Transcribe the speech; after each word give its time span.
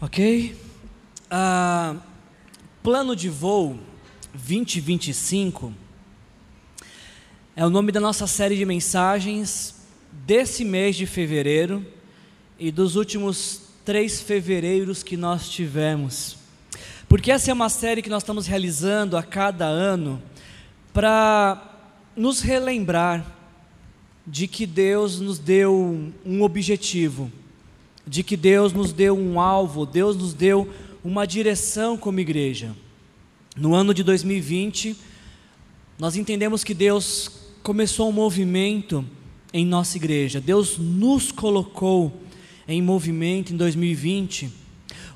Ok? 0.00 0.54
Ah, 1.28 1.96
plano 2.84 3.16
de 3.16 3.28
voo 3.28 3.76
2025 4.32 5.74
é 7.56 7.66
o 7.66 7.70
nome 7.70 7.90
da 7.90 7.98
nossa 7.98 8.24
série 8.28 8.56
de 8.56 8.64
mensagens 8.64 9.74
desse 10.24 10.64
mês 10.64 10.94
de 10.94 11.04
fevereiro 11.04 11.84
e 12.60 12.70
dos 12.70 12.94
últimos 12.94 13.62
três 13.84 14.20
fevereiros 14.20 15.02
que 15.02 15.16
nós 15.16 15.48
tivemos. 15.48 16.36
Porque 17.08 17.32
essa 17.32 17.50
é 17.50 17.54
uma 17.54 17.68
série 17.68 18.00
que 18.00 18.08
nós 18.08 18.22
estamos 18.22 18.46
realizando 18.46 19.16
a 19.16 19.22
cada 19.24 19.64
ano 19.64 20.22
para 20.92 21.60
nos 22.14 22.40
relembrar 22.40 23.26
de 24.24 24.46
que 24.46 24.64
Deus 24.64 25.18
nos 25.18 25.40
deu 25.40 26.12
um 26.24 26.42
objetivo 26.42 27.32
de 28.08 28.22
que 28.22 28.36
Deus 28.36 28.72
nos 28.72 28.92
deu 28.92 29.16
um 29.16 29.38
alvo, 29.38 29.84
Deus 29.84 30.16
nos 30.16 30.32
deu 30.32 30.68
uma 31.04 31.26
direção 31.26 31.96
como 31.96 32.18
igreja. 32.18 32.74
No 33.56 33.74
ano 33.74 33.92
de 33.92 34.02
2020, 34.02 34.96
nós 35.98 36.16
entendemos 36.16 36.64
que 36.64 36.72
Deus 36.72 37.30
começou 37.62 38.08
um 38.08 38.12
movimento 38.12 39.04
em 39.52 39.66
nossa 39.66 39.96
igreja. 39.96 40.40
Deus 40.40 40.78
nos 40.78 41.30
colocou 41.30 42.22
em 42.66 42.80
movimento 42.80 43.52
em 43.52 43.56
2020, 43.56 44.50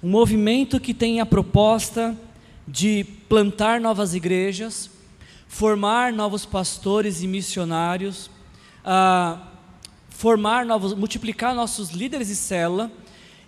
um 0.03 0.11
movimento 0.11 0.81
que 0.81 0.93
tem 0.93 1.21
a 1.21 1.27
proposta 1.27 2.17
de 2.67 3.05
plantar 3.29 3.81
novas 3.81 4.15
igrejas, 4.15 4.91
formar 5.49 6.13
novos 6.13 6.45
pastores 6.45 7.23
e 7.23 7.27
missionários, 7.27 8.31
ah, 8.85 9.52
formar 10.23 10.65
novos, 10.65 10.95
multiplicar 10.95 11.53
nossos 11.53 11.91
líderes 11.91 12.29
de 12.29 12.37
célula 12.37 12.89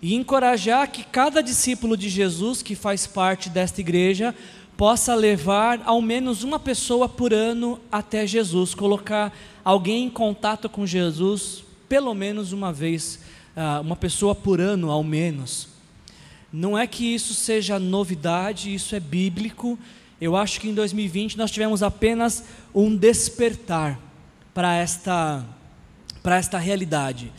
e 0.01 0.13
encorajar 0.13 0.91
que 0.91 1.05
cada 1.05 1.41
discípulo 1.41 1.95
de 1.95 2.09
Jesus 2.09 2.61
que 2.61 2.75
faz 2.75 3.07
parte 3.07 3.49
desta 3.49 3.79
igreja 3.79 4.35
possa 4.75 5.15
levar 5.15 5.81
ao 5.85 6.01
menos 6.01 6.43
uma 6.43 6.59
pessoa 6.59 7.07
por 7.07 7.33
ano 7.33 7.79
até 7.89 8.27
Jesus, 8.27 8.75
colocar 8.75 9.33
alguém 9.63 10.03
em 10.03 10.09
contato 10.09 10.67
com 10.67 10.85
Jesus 10.85 11.63
pelo 11.87 12.13
menos 12.13 12.51
uma 12.51 12.73
vez, 12.73 13.21
ah, 13.55 13.79
uma 13.79 13.95
pessoa 13.95 14.35
por 14.35 14.59
ano 14.59 14.91
ao 14.91 15.01
menos. 15.01 15.69
Não 16.51 16.77
é 16.77 16.85
que 16.85 17.15
isso 17.15 17.33
seja 17.33 17.79
novidade, 17.79 18.73
isso 18.73 18.93
é 18.97 18.99
bíblico. 18.99 19.79
Eu 20.19 20.35
acho 20.35 20.59
que 20.59 20.67
em 20.67 20.73
2020 20.73 21.37
nós 21.37 21.51
tivemos 21.51 21.81
apenas 21.81 22.43
um 22.73 22.93
despertar 22.93 23.97
para 24.53 24.75
esta 24.75 25.45
para 26.25 26.37
esta 26.37 26.57
realidade. 26.57 27.31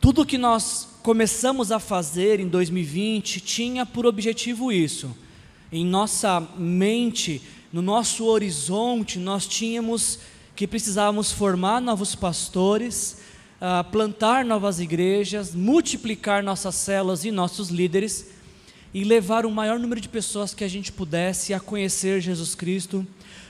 Tudo 0.00 0.24
que 0.24 0.38
nós 0.38 0.88
começamos 1.02 1.70
a 1.70 1.78
fazer 1.78 2.40
em 2.40 2.48
2020 2.48 3.42
tinha 3.42 3.84
por 3.84 4.06
objetivo 4.06 4.72
isso. 4.72 5.14
Em 5.70 5.84
nossa 5.84 6.40
mente, 6.56 7.42
no 7.70 7.82
nosso 7.82 8.24
horizonte, 8.24 9.18
nós 9.18 9.46
tínhamos 9.46 10.18
que 10.54 10.66
precisávamos 10.66 11.30
formar 11.30 11.78
novos 11.82 12.14
pastores, 12.14 13.18
uh, 13.60 13.84
plantar 13.90 14.46
novas 14.46 14.80
igrejas, 14.80 15.54
multiplicar 15.54 16.42
nossas 16.42 16.74
células 16.74 17.22
e 17.22 17.30
nossos 17.30 17.68
líderes 17.68 18.28
e 18.94 19.04
levar 19.04 19.44
o 19.44 19.50
maior 19.50 19.78
número 19.78 20.00
de 20.00 20.08
pessoas 20.08 20.54
que 20.54 20.64
a 20.64 20.68
gente 20.68 20.90
pudesse 20.90 21.52
a 21.52 21.60
conhecer 21.60 22.22
Jesus 22.22 22.54
Cristo 22.54 23.06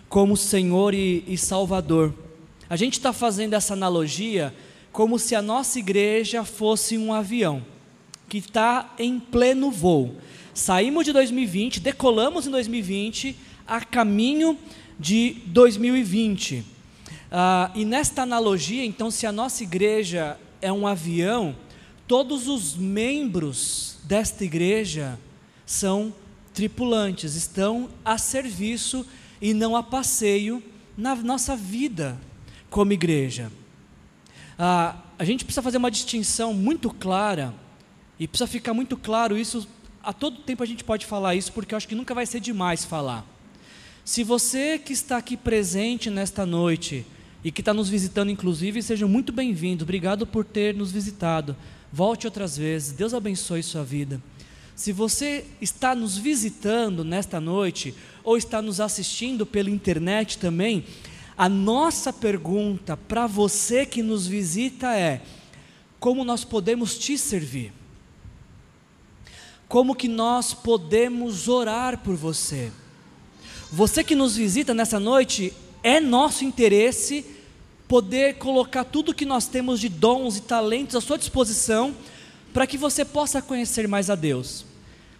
como 0.08 0.36
Senhor 0.36 0.92
e, 0.92 1.23
e 1.28 1.39
Salvador. 1.39 2.25
A 2.69 2.75
gente 2.77 2.95
está 2.95 3.12
fazendo 3.12 3.55
essa 3.55 3.75
analogia 3.75 4.53
como 4.91 5.19
se 5.19 5.34
a 5.34 5.42
nossa 5.42 5.78
igreja 5.78 6.45
fosse 6.45 6.98
um 6.98 7.12
avião 7.12 7.62
que 8.28 8.39
está 8.39 8.95
em 8.98 9.20
pleno 9.20 9.70
voo. 9.70 10.17
Saímos 10.53 11.05
de 11.05 11.12
2020, 11.12 11.81
decolamos 11.81 12.47
em 12.47 12.50
2020, 12.50 13.36
a 13.67 13.81
caminho 13.81 14.58
de 14.98 15.36
2020. 15.47 16.64
Ah, 17.30 17.70
e 17.74 17.85
nesta 17.85 18.23
analogia, 18.23 18.85
então, 18.85 19.11
se 19.11 19.27
a 19.27 19.33
nossa 19.33 19.63
igreja 19.63 20.36
é 20.61 20.73
um 20.73 20.86
avião, 20.86 21.55
todos 22.08 22.48
os 22.48 22.74
membros 22.74 23.98
desta 24.02 24.45
igreja 24.45 25.19
são 25.64 26.13
tripulantes, 26.52 27.35
estão 27.35 27.89
a 28.05 28.19
serviço 28.19 29.07
e 29.40 29.52
não 29.55 29.77
a 29.77 29.83
passeio 29.83 30.61
na 30.96 31.14
nossa 31.14 31.55
vida 31.55 32.19
como 32.77 32.92
igreja. 32.92 33.51
Ah, 34.59 34.97
a 35.19 35.25
gente 35.25 35.47
precisa 35.47 35.63
fazer 35.63 35.79
uma 35.79 35.91
distinção 35.91 36.53
muito 36.53 36.91
clara, 36.91 37.55
e 38.20 38.29
precisa 38.29 38.47
ficar 38.47 38.75
muito 38.75 38.98
claro 38.98 39.39
isso, 39.39 39.67
a 40.03 40.13
todo 40.13 40.42
tempo 40.42 40.63
a 40.63 40.67
gente 40.67 40.85
pode 40.85 41.07
falar 41.07 41.35
isso, 41.35 41.55
porque 41.55 41.73
eu 41.73 41.77
acho 41.79 41.89
que 41.89 41.95
nunca 41.95 42.14
vai 42.14 42.27
ser 42.27 42.39
demais 42.39 42.85
falar. 42.85 43.25
Se 44.05 44.23
você 44.23 44.79
que 44.79 44.92
está 44.92 45.17
aqui 45.17 45.39
presente 45.39 46.11
nesta 46.11 46.45
noite, 46.45 47.07
e 47.42 47.51
que 47.51 47.63
está 47.63 47.73
nos 47.73 47.89
visitando, 47.89 48.29
inclusive, 48.31 48.83
seja 48.83 49.07
muito 49.07 49.33
bem-vindo, 49.33 49.83
obrigado 49.83 50.27
por 50.27 50.45
ter 50.45 50.75
nos 50.75 50.93
visitado. 50.93 51.57
Volte 51.91 52.27
outras 52.27 52.58
vezes, 52.58 52.93
Deus 52.93 53.14
abençoe 53.14 53.63
sua 53.63 53.85
vida. 53.85 54.20
Se 54.75 54.93
você 54.93 55.47
está 55.63 55.95
nos 55.95 56.19
visitando 56.19 57.03
nesta 57.03 57.41
noite, 57.41 57.95
ou 58.23 58.37
está 58.37 58.61
nos 58.61 58.81
assistindo 58.81 59.47
pela 59.47 59.70
internet 59.70 60.37
também, 60.37 60.85
a 61.36 61.48
nossa 61.48 62.13
pergunta 62.13 62.97
para 62.97 63.27
você 63.27 63.85
que 63.85 64.02
nos 64.02 64.27
visita 64.27 64.97
é: 64.97 65.20
como 66.01 66.24
nós 66.24 66.45
podemos 66.45 66.97
te 66.98 67.19
servir? 67.19 67.73
Como 69.69 69.95
que 69.95 70.08
nós 70.08 70.55
podemos 70.55 71.48
orar 71.48 71.98
por 71.98 72.14
você? 72.14 72.70
Você 73.70 74.05
que 74.05 74.14
nos 74.14 74.36
visita 74.36 74.73
nessa 74.73 75.01
noite, 75.01 75.52
é 75.83 76.01
nosso 76.01 76.45
interesse 76.45 77.25
poder 77.89 78.36
colocar 78.39 78.85
tudo 78.85 79.14
que 79.14 79.27
nós 79.27 79.46
temos 79.46 79.80
de 79.80 79.89
dons 79.89 80.36
e 80.36 80.42
talentos 80.42 80.95
à 80.96 81.01
sua 81.01 81.19
disposição 81.19 81.95
para 82.52 82.67
que 82.67 82.79
você 82.79 83.05
possa 83.05 83.42
conhecer 83.42 83.86
mais 83.86 84.08
a 84.08 84.14
Deus. 84.14 84.64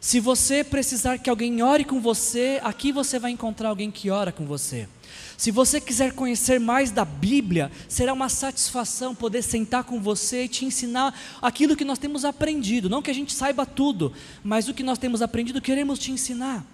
Se 0.01 0.21
você 0.21 0.63
precisar 0.63 1.19
que 1.19 1.29
alguém 1.29 1.63
ore 1.63 1.85
com 1.85 2.01
você, 2.01 2.61
aqui 2.63 2.93
você 2.93 3.19
vai 3.19 3.33
encontrar 3.33 3.71
alguém 3.71 3.91
que 3.91 4.11
ora 4.11 4.31
com 4.31 4.47
você. 4.47 4.89
Se 5.37 5.51
você 5.51 5.81
quiser 5.81 6.13
conhecer 6.13 6.59
mais 6.59 6.91
da 6.91 7.05
Bíblia, 7.05 7.71
será 7.89 8.13
uma 8.13 8.29
satisfação 8.29 9.15
poder 9.15 9.43
sentar 9.43 9.85
com 9.85 10.01
você 10.01 10.45
e 10.45 10.49
te 10.49 10.65
ensinar 10.65 11.19
aquilo 11.43 11.77
que 11.77 11.85
nós 11.85 11.99
temos 11.99 12.25
aprendido. 12.25 12.89
Não 12.89 13.03
que 13.03 13.11
a 13.11 13.15
gente 13.15 13.35
saiba 13.35 13.67
tudo, 13.67 14.13
mas 14.43 14.69
o 14.69 14.75
que 14.75 14.83
nós 14.83 14.99
temos 14.99 15.21
aprendido, 15.21 15.61
queremos 15.61 15.99
te 15.99 16.11
ensinar. 16.11 16.65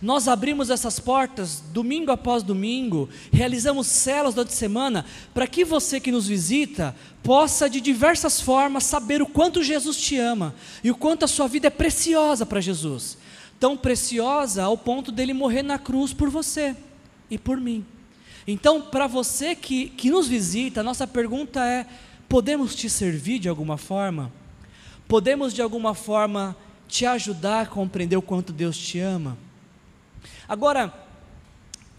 Nós 0.00 0.28
abrimos 0.28 0.70
essas 0.70 1.00
portas 1.00 1.62
domingo 1.72 2.12
após 2.12 2.42
domingo, 2.42 3.08
realizamos 3.32 3.86
celas 3.86 4.34
durante 4.34 4.54
semana, 4.54 5.04
para 5.34 5.46
que 5.46 5.64
você 5.64 5.98
que 5.98 6.12
nos 6.12 6.28
visita 6.28 6.94
possa 7.22 7.68
de 7.68 7.80
diversas 7.80 8.40
formas 8.40 8.84
saber 8.84 9.20
o 9.22 9.26
quanto 9.26 9.62
Jesus 9.62 9.96
te 9.96 10.16
ama 10.16 10.54
e 10.84 10.90
o 10.90 10.96
quanto 10.96 11.24
a 11.24 11.28
sua 11.28 11.48
vida 11.48 11.66
é 11.66 11.70
preciosa 11.70 12.46
para 12.46 12.60
Jesus. 12.60 13.18
Tão 13.58 13.76
preciosa 13.76 14.62
ao 14.62 14.76
ponto 14.76 15.10
dele 15.10 15.32
morrer 15.32 15.62
na 15.62 15.78
cruz 15.78 16.12
por 16.12 16.30
você 16.30 16.76
e 17.30 17.38
por 17.38 17.60
mim. 17.60 17.84
Então, 18.46 18.82
para 18.82 19.06
você 19.06 19.54
que, 19.54 19.90
que 19.90 20.10
nos 20.10 20.26
visita, 20.26 20.82
nossa 20.82 21.06
pergunta 21.06 21.64
é: 21.64 21.86
podemos 22.28 22.74
te 22.74 22.88
servir 22.88 23.38
de 23.38 23.48
alguma 23.48 23.76
forma? 23.76 24.32
Podemos 25.06 25.52
de 25.52 25.62
alguma 25.62 25.94
forma 25.94 26.56
te 26.88 27.06
ajudar 27.06 27.62
a 27.62 27.66
compreender 27.66 28.16
o 28.16 28.22
quanto 28.22 28.52
Deus 28.52 28.76
te 28.76 28.98
ama? 28.98 29.36
Agora, 30.48 30.92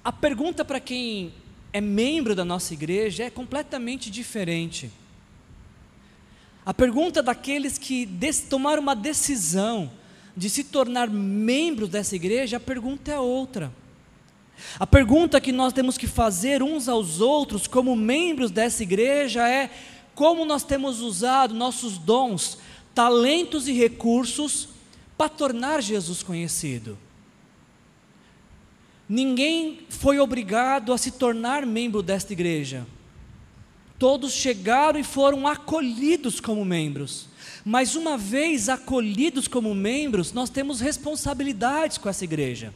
a 0.04 0.12
pergunta 0.12 0.66
para 0.66 0.80
quem 0.80 1.34
é 1.72 1.80
membro 1.80 2.36
da 2.36 2.44
nossa 2.44 2.74
igreja 2.74 3.24
é 3.24 3.30
completamente 3.30 4.10
diferente. 4.10 4.92
A 6.66 6.74
pergunta 6.74 7.24
daqueles 7.24 7.78
que 7.78 8.08
tomaram 8.50 8.82
uma 8.82 8.96
decisão 8.96 9.92
de 10.36 10.50
se 10.50 10.64
tornar 10.64 11.10
membros 11.10 11.90
dessa 11.90 12.16
igreja, 12.16 12.58
a 12.58 12.60
pergunta 12.60 13.12
é 13.12 13.20
outra. 13.20 13.72
A 14.80 14.88
pergunta 14.88 15.42
que 15.42 15.52
nós 15.52 15.74
temos 15.74 15.98
que 15.98 16.08
fazer 16.08 16.64
uns 16.64 16.88
aos 16.88 17.22
outros, 17.22 17.68
como 17.68 17.96
membros 17.96 18.52
dessa 18.52 18.84
igreja, 18.84 19.48
é 19.48 19.70
como 20.16 20.46
nós 20.46 20.64
temos 20.64 21.02
usado 21.02 21.54
nossos 21.54 21.98
dons, 21.98 22.58
talentos 22.94 23.68
e 23.68 23.74
recursos 23.74 24.70
para 25.18 25.30
tornar 25.30 25.82
Jesus 25.82 26.24
conhecido. 26.24 26.98
Ninguém 29.08 29.82
foi 29.90 30.20
obrigado 30.20 30.94
a 30.94 30.98
se 30.98 31.12
tornar 31.12 31.66
membro 31.66 32.02
desta 32.02 32.32
igreja. 32.34 32.88
Todos 34.00 34.34
chegaram 34.34 35.00
e 35.00 35.04
foram 35.04 35.48
acolhidos 35.48 36.40
como 36.40 36.64
membros. 36.66 37.28
Mas 37.64 37.96
uma 37.96 38.18
vez 38.18 38.70
acolhidos 38.70 39.48
como 39.48 39.76
membros, 39.76 40.34
nós 40.34 40.50
temos 40.50 40.80
responsabilidades 40.80 41.98
com 41.98 42.10
essa 42.10 42.24
igreja 42.24 42.74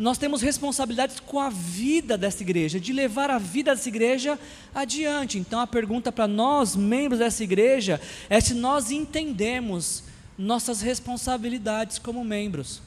nós 0.00 0.16
temos 0.16 0.40
responsabilidades 0.40 1.20
com 1.20 1.38
a 1.38 1.50
vida 1.50 2.16
dessa 2.16 2.42
igreja, 2.42 2.80
de 2.80 2.90
levar 2.90 3.30
a 3.30 3.36
vida 3.36 3.74
dessa 3.74 3.90
igreja 3.90 4.38
adiante. 4.74 5.38
Então 5.38 5.60
a 5.60 5.66
pergunta 5.66 6.10
para 6.10 6.26
nós, 6.26 6.74
membros 6.74 7.18
dessa 7.18 7.44
igreja, 7.44 8.00
é 8.30 8.40
se 8.40 8.54
nós 8.54 8.90
entendemos 8.90 10.02
nossas 10.38 10.80
responsabilidades 10.80 11.98
como 11.98 12.24
membros. 12.24 12.80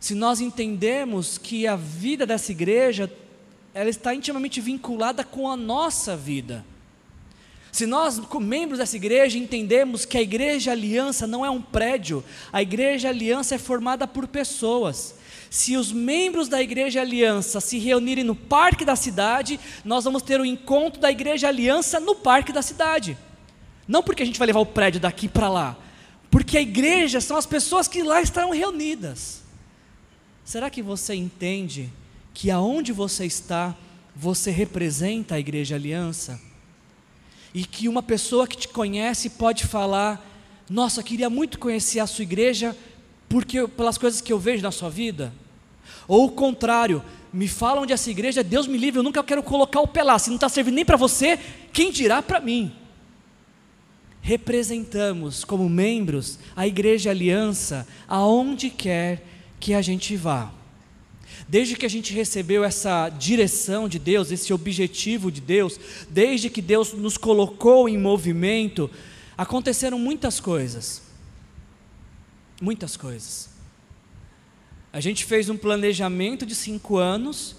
Se 0.00 0.14
nós 0.14 0.40
entendemos 0.40 1.36
que 1.36 1.66
a 1.66 1.76
vida 1.76 2.24
dessa 2.24 2.50
igreja 2.50 3.12
ela 3.74 3.90
está 3.90 4.14
intimamente 4.14 4.58
vinculada 4.58 5.22
com 5.22 5.50
a 5.50 5.54
nossa 5.54 6.16
vida. 6.16 6.64
Se 7.70 7.84
nós, 7.84 8.18
como 8.20 8.46
membros 8.46 8.78
dessa 8.78 8.96
igreja, 8.96 9.36
entendemos 9.36 10.06
que 10.06 10.16
a 10.16 10.22
igreja 10.22 10.72
aliança 10.72 11.26
não 11.26 11.44
é 11.44 11.50
um 11.50 11.60
prédio, 11.60 12.24
a 12.50 12.62
igreja 12.62 13.10
aliança 13.10 13.54
é 13.54 13.58
formada 13.58 14.08
por 14.08 14.26
pessoas. 14.26 15.14
Se 15.50 15.76
os 15.76 15.92
membros 15.92 16.48
da 16.48 16.62
igreja 16.62 17.00
aliança 17.00 17.60
se 17.60 17.78
reunirem 17.78 18.24
no 18.24 18.34
parque 18.34 18.84
da 18.84 18.96
cidade, 18.96 19.60
nós 19.84 20.04
vamos 20.04 20.22
ter 20.22 20.40
o 20.40 20.42
um 20.42 20.46
encontro 20.46 21.00
da 21.00 21.10
igreja 21.10 21.48
aliança 21.48 22.00
no 22.00 22.14
parque 22.14 22.52
da 22.52 22.62
cidade. 22.62 23.16
Não 23.86 24.02
porque 24.02 24.22
a 24.22 24.26
gente 24.26 24.38
vai 24.38 24.46
levar 24.46 24.60
o 24.60 24.66
prédio 24.66 25.00
daqui 25.00 25.28
para 25.28 25.48
lá, 25.48 25.76
porque 26.30 26.58
a 26.58 26.62
igreja 26.62 27.20
são 27.20 27.36
as 27.36 27.46
pessoas 27.46 27.86
que 27.86 28.02
lá 28.02 28.20
estarão 28.20 28.50
reunidas. 28.50 29.42
Será 30.44 30.68
que 30.70 30.82
você 30.82 31.14
entende 31.14 31.92
que 32.34 32.50
aonde 32.50 32.92
você 32.92 33.24
está, 33.24 33.74
você 34.14 34.50
representa 34.50 35.36
a 35.36 35.40
igreja 35.40 35.74
aliança? 35.74 36.40
E 37.54 37.64
que 37.64 37.88
uma 37.88 38.02
pessoa 38.02 38.46
que 38.46 38.56
te 38.56 38.68
conhece 38.68 39.30
pode 39.30 39.66
falar: 39.66 40.24
Nossa, 40.68 41.02
queria 41.02 41.30
muito 41.30 41.58
conhecer 41.58 42.00
a 42.00 42.06
sua 42.06 42.22
igreja 42.22 42.76
porque 43.28 43.66
pelas 43.68 43.98
coisas 43.98 44.20
que 44.20 44.32
eu 44.32 44.38
vejo 44.38 44.62
na 44.62 44.70
sua 44.70 44.88
vida? 44.88 45.32
Ou 46.08 46.26
o 46.26 46.32
contrário, 46.32 47.02
me 47.32 47.48
falam 47.48 47.84
de 47.84 47.92
essa 47.92 48.10
igreja, 48.10 48.42
Deus 48.42 48.66
me 48.66 48.78
livre, 48.78 48.98
eu 48.98 49.02
nunca 49.02 49.22
quero 49.22 49.42
colocar 49.42 49.80
o 49.80 49.88
pé 49.88 50.00
se 50.18 50.28
não 50.28 50.36
está 50.36 50.48
servindo 50.48 50.74
nem 50.74 50.84
para 50.84 50.96
você, 50.96 51.38
quem 51.72 51.90
dirá 51.90 52.22
para 52.22 52.40
mim? 52.40 52.72
Representamos 54.22 55.44
como 55.44 55.68
membros 55.68 56.38
a 56.56 56.66
igreja 56.66 57.10
aliança 57.10 57.86
aonde 58.08 58.70
quer 58.70 59.24
que 59.60 59.74
a 59.74 59.82
gente 59.82 60.16
vá. 60.16 60.50
Desde 61.48 61.76
que 61.76 61.86
a 61.86 61.90
gente 61.90 62.12
recebeu 62.12 62.64
essa 62.64 63.08
direção 63.08 63.88
de 63.88 63.98
Deus, 63.98 64.32
esse 64.32 64.52
objetivo 64.52 65.30
de 65.30 65.40
Deus, 65.40 65.78
desde 66.08 66.50
que 66.50 66.62
Deus 66.62 66.92
nos 66.92 67.16
colocou 67.16 67.88
em 67.88 67.98
movimento, 67.98 68.90
aconteceram 69.36 69.98
muitas 69.98 70.40
coisas. 70.40 71.05
Muitas 72.60 72.96
coisas. 72.96 73.50
A 74.92 75.00
gente 75.00 75.24
fez 75.24 75.48
um 75.48 75.56
planejamento 75.56 76.46
de 76.46 76.54
cinco 76.54 76.96
anos, 76.96 77.56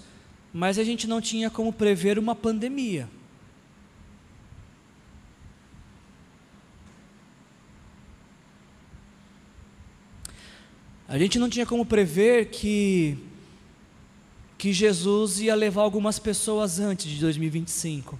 mas 0.52 0.78
a 0.78 0.84
gente 0.84 1.06
não 1.06 1.20
tinha 1.20 1.48
como 1.48 1.72
prever 1.72 2.18
uma 2.18 2.34
pandemia. 2.34 3.08
A 11.06 11.16
gente 11.16 11.38
não 11.38 11.48
tinha 11.48 11.64
como 11.64 11.86
prever 11.86 12.50
que 12.50 13.16
que 14.58 14.72
Jesus 14.72 15.38
ia 15.38 15.54
levar 15.54 15.82
algumas 15.82 16.18
pessoas 16.18 16.80
antes 16.80 17.08
de 17.08 17.20
2025 17.20 18.18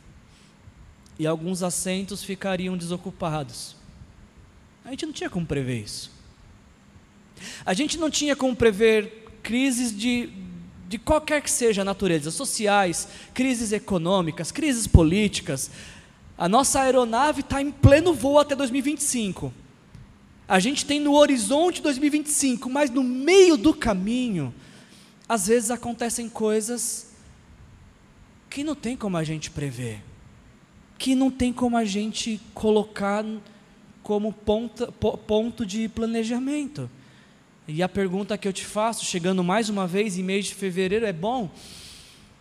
e 1.19 1.27
alguns 1.27 1.65
assentos 1.65 2.23
ficariam 2.23 2.77
desocupados. 2.77 3.75
A 4.85 4.91
gente 4.91 5.05
não 5.05 5.13
tinha 5.13 5.29
como 5.29 5.45
prever 5.45 5.83
isso. 5.83 6.18
A 7.65 7.75
gente 7.75 7.99
não 7.99 8.11
tinha 8.11 8.35
como 8.35 8.55
prever 8.55 9.27
crises 9.43 9.97
de, 9.97 10.31
de 10.89 10.99
qualquer 10.99 11.43
que 11.43 11.51
seja 11.51 11.83
a 11.83 11.85
natureza, 11.85 12.31
sociais, 12.31 13.09
crises 13.35 13.73
econômicas, 13.73 14.53
crises 14.53 14.87
políticas. 14.87 15.71
A 16.37 16.49
nossa 16.49 16.81
aeronave 16.81 17.41
está 17.41 17.61
em 17.61 17.71
pleno 17.71 18.15
voo 18.15 18.39
até 18.39 18.55
2025. 18.55 19.53
A 20.47 20.59
gente 20.59 20.87
tem 20.87 20.99
no 20.99 21.15
horizonte 21.15 21.83
2025, 21.83 22.71
mas 22.71 22.91
no 22.91 23.03
meio 23.03 23.57
do 23.57 23.75
caminho, 23.75 24.55
às 25.29 25.47
vezes 25.47 25.71
acontecem 25.71 26.29
coisas 26.29 27.09
que 28.49 28.65
não 28.65 28.75
tem 28.75 28.97
como 28.97 29.17
a 29.17 29.25
gente 29.25 29.51
prever, 29.51 30.03
que 30.97 31.15
não 31.15 31.31
tem 31.31 31.53
como 31.53 31.77
a 31.77 31.85
gente 31.85 32.41
colocar 32.55 33.25
como 34.03 34.33
ponta, 34.33 34.91
ponto 34.91 35.67
de 35.67 35.87
planejamento. 35.87 36.89
E 37.71 37.83
a 37.83 37.89
pergunta 37.89 38.39
que 38.39 38.49
eu 38.49 38.53
te 38.53 38.65
faço, 38.65 39.05
chegando 39.05 39.45
mais 39.45 39.69
uma 39.69 39.87
vez 39.87 40.17
em 40.17 40.23
mês 40.23 40.47
de 40.47 40.55
fevereiro, 40.55 41.05
é 41.05 41.13
bom, 41.13 41.51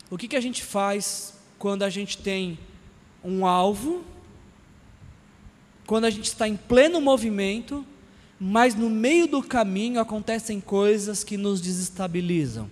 o 0.09 0.17
que, 0.17 0.25
que 0.25 0.37
a 0.37 0.41
gente 0.41 0.63
faz 0.63 1.33
quando 1.59 1.83
a 1.83 1.89
gente 1.89 2.17
tem 2.17 2.57
um 3.21 3.45
alvo, 3.45 4.05
quando 5.85 6.05
a 6.05 6.09
gente 6.09 6.27
está 6.27 6.47
em 6.47 6.55
pleno 6.55 7.01
movimento, 7.01 7.85
mas 8.39 8.73
no 8.73 8.89
meio 8.89 9.27
do 9.27 9.43
caminho 9.43 9.99
acontecem 9.99 10.61
coisas 10.61 11.25
que 11.25 11.35
nos 11.35 11.59
desestabilizam? 11.59 12.69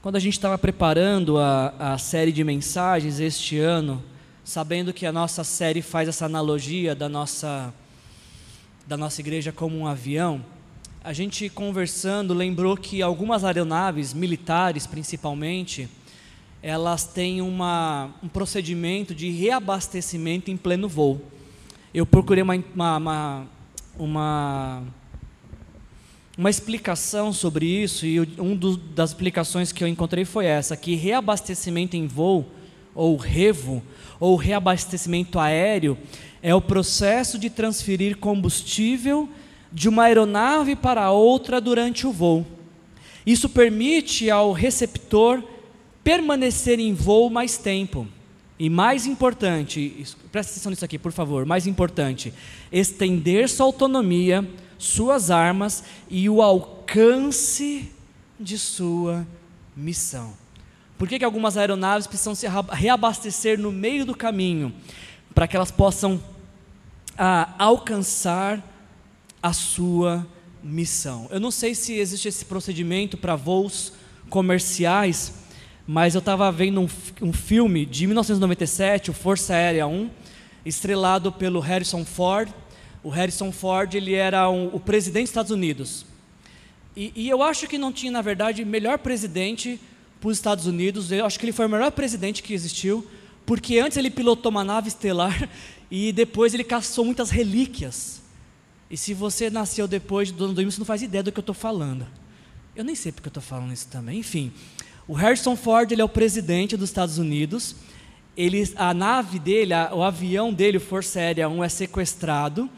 Quando 0.00 0.16
a 0.16 0.20
gente 0.20 0.32
estava 0.32 0.56
preparando 0.56 1.36
a, 1.36 1.74
a 1.78 1.98
série 1.98 2.32
de 2.32 2.42
mensagens 2.42 3.20
este 3.20 3.58
ano, 3.58 4.02
sabendo 4.42 4.94
que 4.94 5.04
a 5.04 5.12
nossa 5.12 5.44
série 5.44 5.82
faz 5.82 6.08
essa 6.08 6.24
analogia 6.24 6.94
da 6.94 7.08
nossa, 7.08 7.72
da 8.92 8.96
nossa 8.98 9.22
igreja 9.22 9.50
como 9.50 9.74
um 9.78 9.86
avião, 9.86 10.44
a 11.02 11.14
gente 11.14 11.48
conversando 11.48 12.34
lembrou 12.34 12.76
que 12.76 13.00
algumas 13.00 13.42
aeronaves, 13.42 14.12
militares 14.12 14.86
principalmente, 14.86 15.88
elas 16.62 17.04
têm 17.04 17.40
uma, 17.40 18.10
um 18.22 18.28
procedimento 18.28 19.14
de 19.14 19.30
reabastecimento 19.30 20.50
em 20.50 20.58
pleno 20.58 20.90
voo. 20.90 21.22
Eu 21.94 22.04
procurei 22.04 22.42
uma, 22.42 22.62
uma, 22.74 23.46
uma, 23.98 24.82
uma 26.36 26.50
explicação 26.50 27.32
sobre 27.32 27.64
isso, 27.64 28.04
e 28.04 28.20
uma 28.20 28.76
das 28.94 29.08
explicações 29.08 29.72
que 29.72 29.82
eu 29.82 29.88
encontrei 29.88 30.26
foi 30.26 30.44
essa: 30.44 30.76
que 30.76 30.94
reabastecimento 30.96 31.96
em 31.96 32.06
voo, 32.06 32.46
ou 32.94 33.16
revo, 33.16 33.82
ou 34.20 34.36
reabastecimento 34.36 35.38
aéreo, 35.38 35.96
é 36.42 36.54
o 36.54 36.60
processo 36.60 37.38
de 37.38 37.48
transferir 37.48 38.18
combustível 38.18 39.28
de 39.72 39.88
uma 39.88 40.04
aeronave 40.04 40.76
para 40.76 41.10
outra 41.10 41.60
durante 41.60 42.06
o 42.06 42.12
voo. 42.12 42.46
Isso 43.24 43.48
permite 43.48 44.30
ao 44.30 44.52
receptor 44.52 45.42
permanecer 46.02 46.80
em 46.80 46.92
voo 46.92 47.30
mais 47.30 47.56
tempo. 47.56 48.06
E 48.58 48.68
mais 48.68 49.06
importante, 49.06 50.04
presta 50.30 50.52
atenção 50.52 50.70
nisso 50.70 50.84
aqui, 50.84 50.98
por 50.98 51.12
favor, 51.12 51.46
mais 51.46 51.66
importante, 51.66 52.34
estender 52.70 53.48
sua 53.48 53.66
autonomia 53.66 54.46
suas 54.82 55.30
armas 55.30 55.84
e 56.10 56.28
o 56.28 56.42
alcance 56.42 57.90
de 58.38 58.58
sua 58.58 59.26
missão. 59.76 60.34
Por 60.98 61.08
que, 61.08 61.18
que 61.18 61.24
algumas 61.24 61.56
aeronaves 61.56 62.06
precisam 62.06 62.34
se 62.34 62.46
reabastecer 62.72 63.58
no 63.58 63.70
meio 63.70 64.04
do 64.04 64.14
caminho? 64.14 64.72
Para 65.34 65.46
que 65.46 65.56
elas 65.56 65.70
possam 65.70 66.20
ah, 67.16 67.54
alcançar 67.58 68.62
a 69.42 69.52
sua 69.52 70.26
missão. 70.62 71.26
Eu 71.30 71.40
não 71.40 71.50
sei 71.50 71.74
se 71.74 71.94
existe 71.94 72.28
esse 72.28 72.44
procedimento 72.44 73.16
para 73.16 73.34
voos 73.34 73.92
comerciais, 74.30 75.34
mas 75.86 76.14
eu 76.14 76.20
estava 76.20 76.50
vendo 76.52 76.80
um, 76.80 76.88
um, 77.20 77.32
filme 77.32 77.84
de 77.84 78.06
1997, 78.06 79.10
o 79.10 79.14
Força 79.14 79.54
Aérea 79.54 79.86
1, 79.86 80.08
estrelado 80.64 81.32
pelo 81.32 81.58
Harrison 81.58 82.04
Ford, 82.04 82.48
o 83.02 83.08
Harrison 83.08 83.50
Ford 83.50 83.92
ele 83.94 84.14
era 84.14 84.48
um, 84.48 84.70
o 84.72 84.78
presidente 84.78 85.24
dos 85.24 85.30
Estados 85.30 85.50
Unidos. 85.50 86.06
E, 86.96 87.12
e, 87.16 87.28
eu 87.28 87.42
acho 87.42 87.66
que 87.66 87.78
não 87.78 87.92
tinha, 87.92 88.12
na 88.12 88.22
verdade, 88.22 88.64
melhor 88.64 88.98
presidente 88.98 89.80
para 90.20 90.28
os 90.28 90.36
Estados 90.36 90.66
Unidos. 90.66 91.10
Eu 91.10 91.24
acho 91.24 91.38
que 91.38 91.44
ele 91.46 91.52
foi 91.52 91.66
o 91.66 91.68
melhor 91.68 91.90
presidente 91.90 92.42
que 92.42 92.52
existiu, 92.52 93.06
porque 93.44 93.78
antes 93.78 93.96
ele 93.96 94.10
pilotou 94.10 94.50
uma 94.50 94.64
nave 94.64 94.88
estelar 94.88 95.48
e 95.90 96.12
depois 96.12 96.54
ele 96.54 96.64
caçou 96.64 97.04
muitas 97.04 97.30
relíquias. 97.30 98.20
E 98.90 98.96
se 98.96 99.14
você 99.14 99.50
nasceu 99.50 99.88
depois 99.88 100.30
do 100.30 100.44
ano 100.44 100.54
2000, 100.54 100.72
você 100.72 100.78
não 100.78 100.86
faz 100.86 101.02
ideia 101.02 101.22
do 101.22 101.32
que 101.32 101.38
eu 101.38 101.42
estou 101.42 101.54
falando. 101.54 102.06
Eu 102.76 102.84
nem 102.84 102.94
sei 102.94 103.12
porque 103.12 103.28
eu 103.28 103.30
estou 103.30 103.42
falando 103.42 103.72
isso 103.72 103.88
também. 103.88 104.18
Enfim, 104.18 104.52
o 105.08 105.14
Harrison 105.14 105.56
Ford 105.56 105.90
ele 105.90 106.02
é 106.02 106.04
o 106.04 106.08
presidente 106.08 106.76
dos 106.76 106.90
Estados 106.90 107.18
Unidos. 107.18 107.76
Ele, 108.36 108.70
a 108.76 108.94
nave 108.94 109.38
dele, 109.38 109.74
a, 109.74 109.94
o 109.94 110.02
avião 110.02 110.52
dele, 110.52 110.78
o 110.78 110.80
Força 110.80 111.20
Aérea 111.20 111.48
1, 111.48 111.64
é 111.64 111.68
sequestrado 111.68 112.70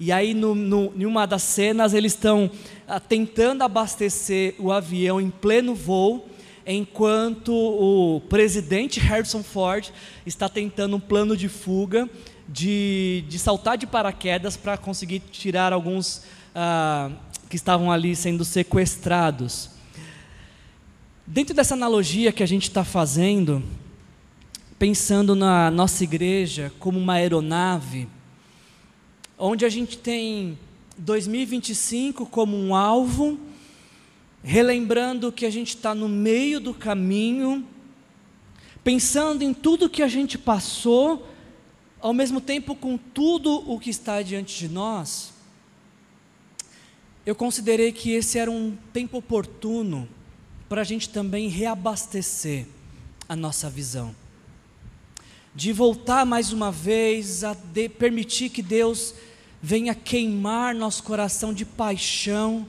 e 0.00 0.12
aí, 0.12 0.32
no, 0.32 0.54
no, 0.54 0.92
em 0.96 1.04
uma 1.04 1.26
das 1.26 1.42
cenas, 1.42 1.92
eles 1.92 2.12
estão 2.12 2.48
ah, 2.86 3.00
tentando 3.00 3.62
abastecer 3.64 4.54
o 4.58 4.70
avião 4.70 5.20
em 5.20 5.28
pleno 5.28 5.74
voo, 5.74 6.28
enquanto 6.68 7.50
o 7.50 8.20
presidente 8.28 9.00
Harrison 9.00 9.42
Ford 9.42 9.88
está 10.26 10.50
tentando 10.50 10.96
um 10.96 11.00
plano 11.00 11.34
de 11.34 11.48
fuga, 11.48 12.08
de, 12.46 13.24
de 13.26 13.38
saltar 13.38 13.78
de 13.78 13.86
paraquedas 13.86 14.54
para 14.54 14.76
conseguir 14.76 15.20
tirar 15.20 15.72
alguns 15.72 16.22
ah, 16.54 17.10
que 17.48 17.56
estavam 17.56 17.90
ali 17.90 18.14
sendo 18.14 18.44
sequestrados. 18.44 19.70
Dentro 21.26 21.54
dessa 21.54 21.72
analogia 21.72 22.32
que 22.32 22.42
a 22.42 22.46
gente 22.46 22.64
está 22.64 22.84
fazendo, 22.84 23.62
pensando 24.78 25.34
na 25.34 25.70
nossa 25.70 26.04
igreja 26.04 26.70
como 26.78 26.98
uma 26.98 27.14
aeronave, 27.14 28.06
onde 29.38 29.64
a 29.64 29.68
gente 29.70 29.96
tem 29.96 30.58
2025 30.98 32.26
como 32.26 32.56
um 32.56 32.74
alvo, 32.74 33.38
relembrando 34.42 35.32
que 35.32 35.44
a 35.44 35.50
gente 35.50 35.76
está 35.76 35.94
no 35.94 36.08
meio 36.08 36.60
do 36.60 36.72
caminho, 36.72 37.66
pensando 38.82 39.42
em 39.42 39.52
tudo 39.52 39.90
que 39.90 40.02
a 40.02 40.08
gente 40.08 40.38
passou, 40.38 41.28
ao 42.00 42.12
mesmo 42.12 42.40
tempo 42.40 42.74
com 42.74 42.96
tudo 42.96 43.70
o 43.70 43.78
que 43.78 43.90
está 43.90 44.22
diante 44.22 44.58
de 44.58 44.68
nós, 44.68 45.32
eu 47.26 47.34
considerei 47.34 47.92
que 47.92 48.12
esse 48.12 48.38
era 48.38 48.50
um 48.50 48.76
tempo 48.92 49.18
oportuno 49.18 50.08
para 50.68 50.80
a 50.80 50.84
gente 50.84 51.08
também 51.10 51.48
reabastecer 51.48 52.66
a 53.28 53.36
nossa 53.36 53.68
visão. 53.68 54.14
De 55.54 55.72
voltar 55.72 56.24
mais 56.24 56.52
uma 56.52 56.70
vez 56.70 57.42
a 57.44 57.54
permitir 57.98 58.48
que 58.48 58.62
Deus 58.62 59.14
venha 59.60 59.94
queimar 59.94 60.74
nosso 60.74 61.02
coração 61.02 61.52
de 61.52 61.64
paixão 61.64 62.66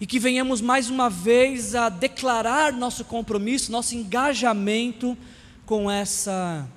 e 0.00 0.06
que 0.06 0.18
venhamos 0.18 0.60
mais 0.60 0.90
uma 0.90 1.08
vez 1.08 1.74
a 1.74 1.88
declarar 1.88 2.72
nosso 2.72 3.04
compromisso, 3.04 3.72
nosso 3.72 3.94
engajamento 3.94 5.16
com 5.64 5.90
essa 5.90 6.68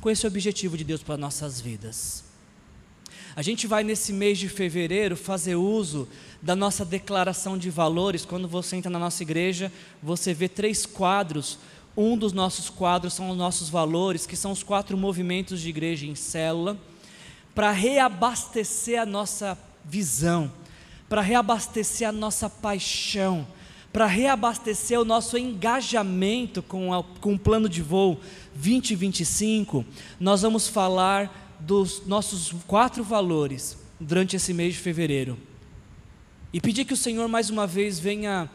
com 0.00 0.10
esse 0.10 0.26
objetivo 0.26 0.76
de 0.76 0.82
Deus 0.82 1.00
para 1.00 1.16
nossas 1.16 1.60
vidas. 1.60 2.24
A 3.36 3.40
gente 3.40 3.68
vai 3.68 3.84
nesse 3.84 4.12
mês 4.12 4.36
de 4.36 4.48
fevereiro 4.48 5.16
fazer 5.16 5.54
uso 5.54 6.08
da 6.42 6.56
nossa 6.56 6.84
declaração 6.84 7.56
de 7.56 7.70
valores. 7.70 8.24
Quando 8.24 8.48
você 8.48 8.76
entra 8.76 8.90
na 8.90 8.98
nossa 8.98 9.22
igreja, 9.22 9.72
você 10.02 10.34
vê 10.34 10.48
três 10.48 10.84
quadros. 10.84 11.56
Um 11.96 12.18
dos 12.18 12.32
nossos 12.32 12.68
quadros 12.68 13.14
são 13.14 13.30
os 13.30 13.36
nossos 13.36 13.70
valores, 13.70 14.26
que 14.26 14.36
são 14.36 14.50
os 14.50 14.62
quatro 14.62 14.98
movimentos 14.98 15.60
de 15.60 15.68
igreja 15.68 16.04
em 16.04 16.16
célula, 16.16 16.76
para 17.54 17.70
reabastecer 17.70 19.00
a 19.00 19.06
nossa 19.06 19.56
visão, 19.84 20.50
para 21.12 21.20
reabastecer 21.20 22.08
a 22.08 22.10
nossa 22.10 22.48
paixão, 22.48 23.46
para 23.92 24.06
reabastecer 24.06 24.98
o 24.98 25.04
nosso 25.04 25.36
engajamento 25.36 26.62
com, 26.62 26.90
a, 26.90 27.04
com 27.04 27.34
o 27.34 27.38
plano 27.38 27.68
de 27.68 27.82
voo 27.82 28.18
2025. 28.54 29.84
Nós 30.18 30.40
vamos 30.40 30.68
falar 30.68 31.58
dos 31.60 32.06
nossos 32.06 32.54
quatro 32.66 33.04
valores 33.04 33.76
durante 34.00 34.36
esse 34.36 34.54
mês 34.54 34.72
de 34.72 34.80
fevereiro. 34.80 35.36
E 36.50 36.62
pedir 36.62 36.86
que 36.86 36.94
o 36.94 36.96
Senhor 36.96 37.28
mais 37.28 37.50
uma 37.50 37.66
vez 37.66 37.98
venha 37.98 38.48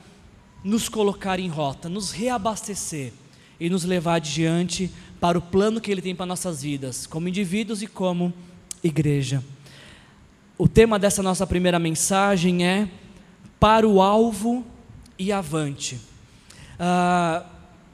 nos 0.64 0.90
colocar 0.90 1.40
em 1.40 1.50
rota, 1.50 1.88
nos 1.88 2.10
reabastecer 2.10 3.14
e 3.60 3.70
nos 3.70 3.84
levar 3.84 4.16
adiante 4.16 4.90
para 5.20 5.38
o 5.38 5.44
plano 5.44 5.80
que 5.80 5.92
Ele 5.92 6.02
tem 6.02 6.16
para 6.16 6.26
nossas 6.26 6.64
vidas, 6.64 7.06
como 7.06 7.28
indivíduos 7.28 7.84
e 7.84 7.88
como 7.88 8.34
igreja. 8.84 9.44
O 10.60 10.68
tema 10.68 10.98
dessa 10.98 11.22
nossa 11.22 11.46
primeira 11.46 11.78
mensagem 11.78 12.66
é 12.66 12.90
para 13.60 13.88
o 13.88 14.02
alvo 14.02 14.66
e 15.16 15.32
avante. 15.32 16.00
Ah, 16.80 17.46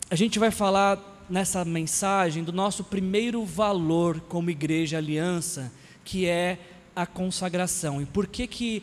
a 0.10 0.16
gente 0.16 0.40
vai 0.40 0.50
falar 0.50 1.26
nessa 1.30 1.66
mensagem 1.66 2.42
do 2.42 2.54
nosso 2.54 2.86
primeiro 2.86 3.44
valor 3.44 4.22
como 4.30 4.50
igreja 4.50 4.98
aliança, 4.98 5.74
que 6.06 6.26
é 6.26 6.58
a 6.96 7.06
consagração. 7.06 8.02
E 8.02 8.06
por 8.06 8.28
que 8.28 8.48
que 8.48 8.82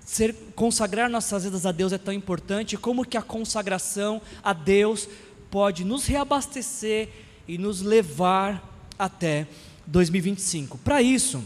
ser, 0.00 0.34
consagrar 0.54 1.10
nossas 1.10 1.44
vidas 1.44 1.66
a 1.66 1.72
Deus 1.72 1.92
é 1.92 1.98
tão 1.98 2.14
importante? 2.14 2.78
Como 2.78 3.04
que 3.04 3.18
a 3.18 3.22
consagração 3.22 4.22
a 4.42 4.54
Deus 4.54 5.06
pode 5.50 5.84
nos 5.84 6.06
reabastecer 6.06 7.10
e 7.46 7.58
nos 7.58 7.82
levar 7.82 8.88
até 8.98 9.46
2025? 9.86 10.78
Para 10.78 11.02
isso, 11.02 11.44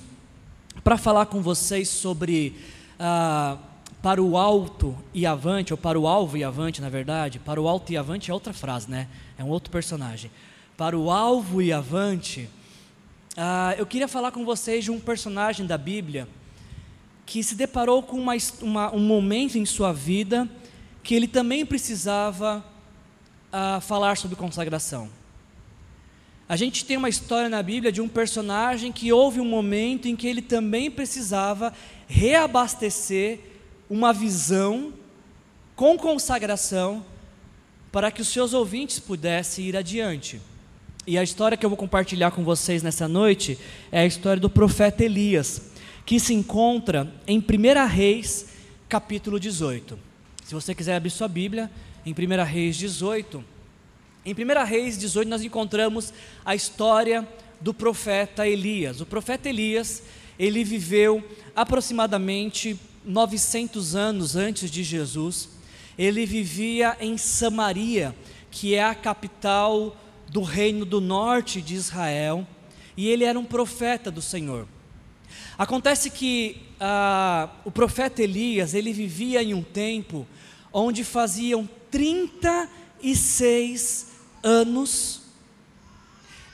para 0.82 0.96
falar 0.96 1.26
com 1.26 1.40
vocês 1.40 1.88
sobre 1.88 2.56
ah, 2.98 3.56
para 4.02 4.20
o 4.20 4.36
alto 4.36 4.96
e 5.14 5.24
avante, 5.24 5.72
ou 5.72 5.76
para 5.76 5.98
o 5.98 6.08
alvo 6.08 6.36
e 6.36 6.42
avante, 6.42 6.82
na 6.82 6.88
verdade, 6.88 7.38
para 7.38 7.60
o 7.60 7.68
alto 7.68 7.92
e 7.92 7.96
avante 7.96 8.30
é 8.30 8.34
outra 8.34 8.52
frase, 8.52 8.90
né? 8.90 9.06
É 9.38 9.44
um 9.44 9.48
outro 9.48 9.70
personagem. 9.70 10.30
Para 10.76 10.98
o 10.98 11.10
alvo 11.10 11.62
e 11.62 11.72
avante, 11.72 12.48
ah, 13.36 13.74
eu 13.78 13.86
queria 13.86 14.08
falar 14.08 14.32
com 14.32 14.44
vocês 14.44 14.82
de 14.82 14.90
um 14.90 14.98
personagem 14.98 15.66
da 15.66 15.78
Bíblia 15.78 16.26
que 17.24 17.44
se 17.44 17.54
deparou 17.54 18.02
com 18.02 18.18
uma, 18.18 18.34
uma, 18.60 18.92
um 18.92 19.00
momento 19.00 19.56
em 19.56 19.64
sua 19.64 19.92
vida 19.92 20.48
que 21.02 21.14
ele 21.14 21.28
também 21.28 21.64
precisava 21.64 22.64
ah, 23.52 23.80
falar 23.80 24.16
sobre 24.16 24.36
consagração. 24.36 25.08
A 26.52 26.56
gente 26.56 26.84
tem 26.84 26.98
uma 26.98 27.08
história 27.08 27.48
na 27.48 27.62
Bíblia 27.62 27.90
de 27.90 28.02
um 28.02 28.06
personagem 28.06 28.92
que 28.92 29.10
houve 29.10 29.40
um 29.40 29.44
momento 29.46 30.06
em 30.06 30.14
que 30.14 30.26
ele 30.26 30.42
também 30.42 30.90
precisava 30.90 31.72
reabastecer 32.06 33.40
uma 33.88 34.12
visão 34.12 34.92
com 35.74 35.96
consagração 35.96 37.06
para 37.90 38.10
que 38.10 38.20
os 38.20 38.28
seus 38.28 38.52
ouvintes 38.52 38.98
pudessem 38.98 39.64
ir 39.64 39.78
adiante. 39.78 40.42
E 41.06 41.16
a 41.16 41.22
história 41.22 41.56
que 41.56 41.64
eu 41.64 41.70
vou 41.70 41.76
compartilhar 41.78 42.32
com 42.32 42.44
vocês 42.44 42.82
nessa 42.82 43.08
noite 43.08 43.58
é 43.90 44.00
a 44.00 44.06
história 44.06 44.38
do 44.38 44.50
profeta 44.50 45.02
Elias, 45.02 45.70
que 46.04 46.20
se 46.20 46.34
encontra 46.34 47.10
em 47.26 47.38
1 47.38 47.86
Reis, 47.88 48.48
capítulo 48.90 49.40
18. 49.40 49.98
Se 50.44 50.52
você 50.52 50.74
quiser 50.74 50.96
abrir 50.96 51.08
sua 51.08 51.28
Bíblia, 51.28 51.70
em 52.04 52.12
1 52.12 52.44
Reis 52.44 52.76
18. 52.76 53.51
Em 54.24 54.32
1 54.32 54.64
Reis 54.64 54.96
18 54.96 55.28
nós 55.28 55.42
encontramos 55.42 56.14
a 56.44 56.54
história 56.54 57.28
do 57.60 57.74
profeta 57.74 58.46
Elias. 58.46 59.00
O 59.00 59.06
profeta 59.06 59.48
Elias, 59.48 60.04
ele 60.38 60.62
viveu 60.62 61.24
aproximadamente 61.56 62.78
900 63.04 63.96
anos 63.96 64.36
antes 64.36 64.70
de 64.70 64.84
Jesus, 64.84 65.48
ele 65.98 66.24
vivia 66.24 66.96
em 67.00 67.18
Samaria, 67.18 68.14
que 68.48 68.76
é 68.76 68.84
a 68.84 68.94
capital 68.94 69.96
do 70.28 70.42
reino 70.42 70.84
do 70.84 71.00
norte 71.00 71.60
de 71.60 71.74
Israel, 71.74 72.46
e 72.96 73.08
ele 73.08 73.24
era 73.24 73.36
um 73.36 73.44
profeta 73.44 74.08
do 74.08 74.22
Senhor. 74.22 74.68
Acontece 75.58 76.10
que 76.10 76.62
ah, 76.78 77.50
o 77.64 77.72
profeta 77.72 78.22
Elias, 78.22 78.72
ele 78.72 78.92
vivia 78.92 79.42
em 79.42 79.52
um 79.52 79.64
tempo 79.64 80.24
onde 80.72 81.02
faziam 81.02 81.68
36 81.90 84.02
anos 84.02 84.11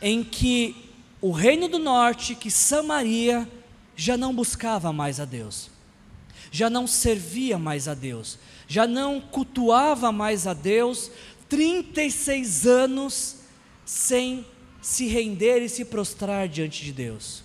em 0.00 0.22
que 0.22 0.90
o 1.20 1.32
reino 1.32 1.68
do 1.68 1.78
norte, 1.78 2.34
que 2.34 2.50
Samaria, 2.50 3.48
já 3.96 4.16
não 4.16 4.34
buscava 4.34 4.92
mais 4.92 5.18
a 5.18 5.24
Deus 5.24 5.70
já 6.50 6.70
não 6.70 6.86
servia 6.86 7.58
mais 7.58 7.88
a 7.88 7.94
Deus, 7.94 8.38
já 8.66 8.86
não 8.86 9.20
cultuava 9.20 10.12
mais 10.12 10.46
a 10.46 10.54
Deus, 10.54 11.10
36 11.48 12.66
anos 12.66 13.36
sem 13.84 14.46
se 14.80 15.06
render 15.06 15.60
e 15.60 15.68
se 15.68 15.84
prostrar 15.84 16.48
diante 16.48 16.84
de 16.84 16.92
Deus. 16.92 17.42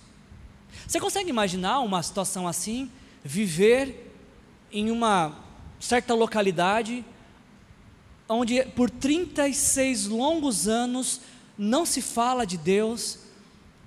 Você 0.86 1.00
consegue 1.00 1.30
imaginar 1.30 1.80
uma 1.80 2.02
situação 2.02 2.46
assim? 2.46 2.90
Viver 3.22 4.12
em 4.70 4.90
uma 4.90 5.34
certa 5.80 6.14
localidade, 6.14 7.04
onde 8.28 8.64
por 8.64 8.90
36 8.90 10.06
longos 10.06 10.66
anos 10.66 11.20
não 11.56 11.84
se 11.84 12.00
fala 12.00 12.44
de 12.44 12.56
Deus, 12.56 13.18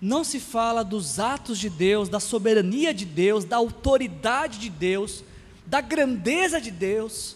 não 0.01 0.23
se 0.23 0.39
fala 0.39 0.83
dos 0.83 1.19
atos 1.19 1.57
de 1.57 1.69
Deus, 1.69 2.07
da 2.07 2.19
soberania 2.19 2.93
de 2.93 3.05
Deus, 3.05 3.43
da 3.45 3.57
autoridade 3.57 4.59
de 4.59 4.69
Deus, 4.69 5.23
da 5.65 5.81
grandeza 5.81 6.61
de 6.61 6.71
Deus. 6.71 7.35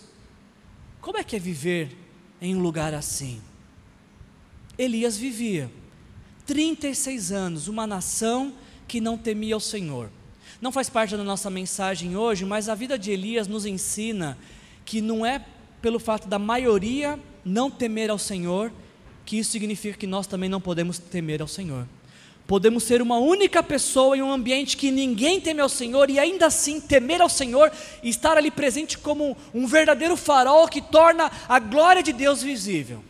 Como 1.01 1.17
é 1.17 1.23
que 1.23 1.35
é 1.35 1.39
viver 1.39 1.97
em 2.39 2.55
um 2.55 2.59
lugar 2.59 2.93
assim? 2.93 3.41
Elias 4.77 5.17
vivia 5.17 5.71
36 6.45 7.31
anos, 7.31 7.67
uma 7.67 7.87
nação 7.87 8.53
que 8.87 9.01
não 9.01 9.17
temia 9.17 9.57
o 9.57 9.61
Senhor. 9.61 10.09
Não 10.61 10.71
faz 10.71 10.89
parte 10.89 11.17
da 11.17 11.23
nossa 11.23 11.49
mensagem 11.49 12.15
hoje, 12.15 12.45
mas 12.45 12.69
a 12.69 12.75
vida 12.75 12.97
de 12.97 13.11
Elias 13.11 13.47
nos 13.47 13.65
ensina 13.65 14.37
que 14.85 15.01
não 15.01 15.25
é 15.25 15.43
pelo 15.81 15.99
fato 15.99 16.27
da 16.27 16.37
maioria 16.37 17.19
não 17.43 17.71
temer 17.71 18.09
ao 18.09 18.17
Senhor, 18.17 18.71
que 19.25 19.37
isso 19.37 19.51
significa 19.51 19.97
que 19.97 20.07
nós 20.07 20.27
também 20.27 20.49
não 20.49 20.61
podemos 20.61 20.99
temer 20.99 21.41
ao 21.41 21.47
Senhor. 21.47 21.87
Podemos 22.47 22.83
ser 22.83 23.01
uma 23.01 23.17
única 23.17 23.63
pessoa 23.63 24.17
em 24.17 24.21
um 24.21 24.31
ambiente 24.31 24.75
que 24.75 24.91
ninguém 24.91 25.39
teme 25.39 25.61
ao 25.61 25.69
Senhor 25.69 26.09
e 26.09 26.19
ainda 26.19 26.47
assim 26.47 26.81
temer 26.81 27.21
ao 27.21 27.29
Senhor 27.29 27.71
e 28.03 28.09
estar 28.09 28.35
ali 28.35 28.51
presente 28.51 28.97
como 28.97 29.37
um 29.53 29.65
verdadeiro 29.65 30.17
farol 30.17 30.67
que 30.67 30.81
torna 30.81 31.31
a 31.47 31.59
glória 31.59 32.03
de 32.03 32.11
Deus 32.11 32.43
visível. 32.43 33.03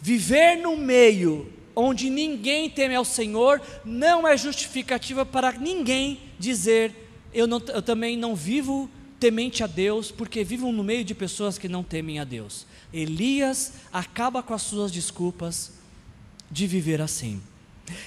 Viver 0.00 0.56
no 0.56 0.76
meio 0.76 1.52
onde 1.76 2.10
ninguém 2.10 2.68
teme 2.68 2.94
ao 2.94 3.04
Senhor 3.04 3.60
não 3.84 4.26
é 4.26 4.36
justificativa 4.36 5.24
para 5.24 5.52
ninguém 5.52 6.20
dizer 6.38 6.92
eu, 7.32 7.46
não, 7.46 7.60
eu 7.68 7.82
também 7.82 8.16
não 8.16 8.34
vivo 8.34 8.88
temente 9.24 9.64
a 9.64 9.66
Deus, 9.66 10.10
porque 10.10 10.44
vivo 10.44 10.70
no 10.70 10.84
meio 10.84 11.02
de 11.02 11.14
pessoas 11.14 11.56
que 11.56 11.66
não 11.66 11.82
temem 11.82 12.18
a 12.18 12.24
Deus. 12.24 12.66
Elias 12.92 13.72
acaba 13.90 14.42
com 14.42 14.52
as 14.52 14.60
suas 14.60 14.92
desculpas 14.92 15.72
de 16.50 16.66
viver 16.66 17.00
assim. 17.00 17.40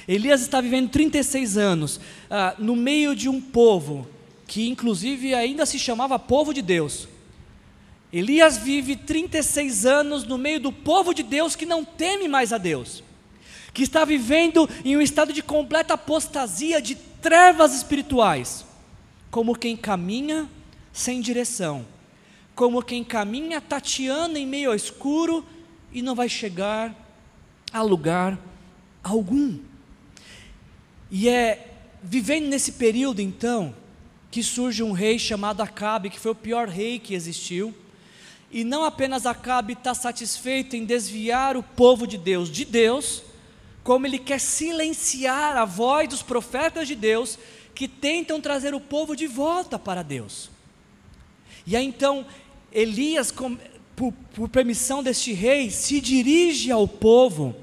Elias 0.07 0.41
está 0.41 0.61
vivendo 0.61 0.91
36 0.91 1.57
anos 1.57 1.99
ah, 2.29 2.53
no 2.59 2.75
meio 2.75 3.15
de 3.15 3.27
um 3.27 3.41
povo 3.41 4.07
que, 4.45 4.69
inclusive, 4.69 5.33
ainda 5.33 5.65
se 5.65 5.79
chamava 5.79 6.19
povo 6.19 6.53
de 6.53 6.61
Deus. 6.61 7.07
Elias 8.13 8.59
vive 8.59 8.95
36 8.95 9.87
anos 9.87 10.23
no 10.23 10.37
meio 10.37 10.59
do 10.59 10.71
povo 10.71 11.15
de 11.15 11.23
Deus 11.23 11.55
que 11.55 11.65
não 11.65 11.83
teme 11.83 12.27
mais 12.27 12.53
a 12.53 12.59
Deus, 12.59 13.03
que 13.73 13.81
está 13.81 14.05
vivendo 14.05 14.69
em 14.85 14.95
um 14.95 15.01
estado 15.01 15.33
de 15.33 15.41
completa 15.41 15.95
apostasia, 15.95 16.79
de 16.79 16.93
trevas 16.93 17.73
espirituais, 17.73 18.63
como 19.31 19.57
quem 19.57 19.75
caminha 19.75 20.47
sem 20.97 21.21
direção, 21.21 21.85
como 22.55 22.81
quem 22.81 23.03
caminha 23.03 23.61
tateando 23.61 24.35
em 24.35 24.47
meio 24.47 24.71
ao 24.71 24.75
escuro 24.75 25.45
e 25.93 26.01
não 26.01 26.15
vai 26.15 26.27
chegar 26.27 26.91
a 27.71 27.83
lugar 27.83 28.35
algum. 29.03 29.59
E 31.11 31.29
é 31.29 31.71
vivendo 32.01 32.47
nesse 32.47 32.73
período 32.73 33.21
então 33.21 33.75
que 34.31 34.41
surge 34.41 34.81
um 34.81 34.91
rei 34.91 35.19
chamado 35.19 35.61
Acabe, 35.61 36.09
que 36.09 36.19
foi 36.19 36.31
o 36.31 36.35
pior 36.35 36.67
rei 36.67 36.97
que 36.97 37.13
existiu. 37.13 37.71
E 38.51 38.63
não 38.63 38.83
apenas 38.83 39.27
Acabe 39.27 39.73
está 39.73 39.93
satisfeito 39.93 40.75
em 40.75 40.83
desviar 40.83 41.55
o 41.55 41.61
povo 41.61 42.07
de 42.07 42.17
Deus 42.17 42.49
de 42.49 42.65
Deus, 42.65 43.21
como 43.83 44.07
ele 44.07 44.17
quer 44.17 44.39
silenciar 44.39 45.57
a 45.57 45.63
voz 45.63 46.09
dos 46.09 46.23
profetas 46.23 46.87
de 46.87 46.95
Deus 46.95 47.37
que 47.75 47.87
tentam 47.87 48.41
trazer 48.41 48.73
o 48.73 48.79
povo 48.79 49.15
de 49.15 49.27
volta 49.27 49.77
para 49.77 50.01
Deus. 50.01 50.56
E 51.67 51.75
aí 51.75 51.85
então 51.85 52.25
Elias, 52.71 53.31
por, 53.95 54.11
por 54.33 54.49
permissão 54.49 55.03
deste 55.03 55.33
rei, 55.33 55.69
se 55.69 56.01
dirige 56.01 56.71
ao 56.71 56.87
povo 56.87 57.55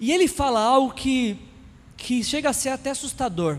e 0.00 0.10
ele 0.10 0.26
fala 0.28 0.60
algo 0.60 0.94
que, 0.94 1.36
que 1.96 2.24
chega 2.24 2.50
a 2.50 2.52
ser 2.52 2.70
até 2.70 2.90
assustador 2.90 3.58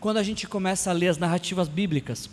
quando 0.00 0.18
a 0.18 0.22
gente 0.22 0.46
começa 0.46 0.90
a 0.90 0.92
ler 0.92 1.08
as 1.08 1.18
narrativas 1.18 1.68
bíblicas. 1.68 2.28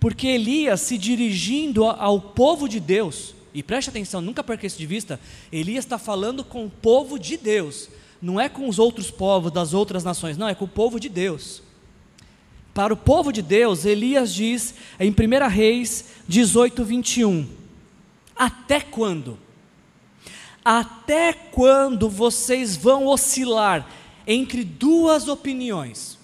Porque 0.00 0.26
Elias, 0.26 0.80
se 0.80 0.98
dirigindo 0.98 1.84
ao 1.84 2.20
povo 2.20 2.68
de 2.68 2.80
Deus, 2.80 3.34
e 3.54 3.62
preste 3.62 3.88
atenção, 3.88 4.20
nunca 4.20 4.42
perca 4.42 4.66
isso 4.66 4.76
de 4.78 4.86
vista, 4.86 5.20
Elias 5.52 5.84
está 5.84 5.96
falando 5.98 6.42
com 6.42 6.66
o 6.66 6.70
povo 6.70 7.18
de 7.18 7.36
Deus, 7.36 7.88
não 8.20 8.40
é 8.40 8.48
com 8.48 8.68
os 8.68 8.78
outros 8.78 9.10
povos 9.10 9.52
das 9.52 9.72
outras 9.72 10.02
nações, 10.02 10.36
não, 10.36 10.48
é 10.48 10.54
com 10.54 10.64
o 10.64 10.68
povo 10.68 10.98
de 10.98 11.08
Deus. 11.08 11.62
Para 12.74 12.92
o 12.92 12.96
povo 12.96 13.32
de 13.32 13.40
Deus, 13.40 13.84
Elias 13.84 14.34
diz 14.34 14.74
em 14.98 15.10
1 15.10 15.48
Reis 15.48 16.06
18, 16.26 16.84
21: 16.84 17.48
Até 18.34 18.80
quando? 18.80 19.38
Até 20.64 21.32
quando 21.32 22.08
vocês 22.08 22.76
vão 22.76 23.06
oscilar 23.06 23.88
entre 24.26 24.64
duas 24.64 25.28
opiniões? 25.28 26.18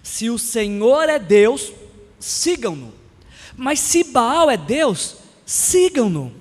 Se 0.00 0.30
o 0.30 0.38
Senhor 0.38 1.08
é 1.08 1.18
Deus, 1.18 1.72
sigam-no. 2.20 2.94
Mas 3.56 3.80
se 3.80 4.04
Baal 4.04 4.48
é 4.48 4.56
Deus, 4.56 5.16
sigam-no. 5.44 6.32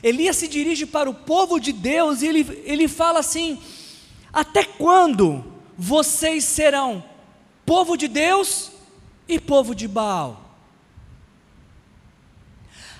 Elias 0.00 0.36
se 0.36 0.46
dirige 0.46 0.86
para 0.86 1.10
o 1.10 1.14
povo 1.14 1.58
de 1.58 1.72
Deus 1.72 2.22
e 2.22 2.28
ele, 2.28 2.62
ele 2.64 2.86
fala 2.86 3.18
assim: 3.18 3.58
Até 4.32 4.62
quando 4.62 5.53
vocês 5.76 6.44
serão 6.44 7.04
povo 7.64 7.96
de 7.96 8.08
Deus 8.08 8.70
e 9.28 9.38
povo 9.40 9.74
de 9.74 9.88
Baal? 9.88 10.40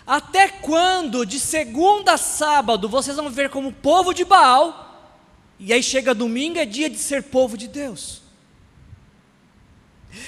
Até 0.06 0.48
quando, 0.48 1.24
de 1.24 1.40
segunda 1.40 2.14
a 2.14 2.18
sábado, 2.18 2.88
vocês 2.88 3.16
vão 3.16 3.30
ver 3.30 3.48
como 3.48 3.72
povo 3.72 4.12
de 4.12 4.24
Baal, 4.24 5.12
e 5.58 5.72
aí 5.72 5.82
chega 5.82 6.14
domingo, 6.14 6.58
é 6.58 6.66
dia 6.66 6.90
de 6.90 6.98
ser 6.98 7.22
povo 7.22 7.56
de 7.56 7.66
Deus? 7.66 8.22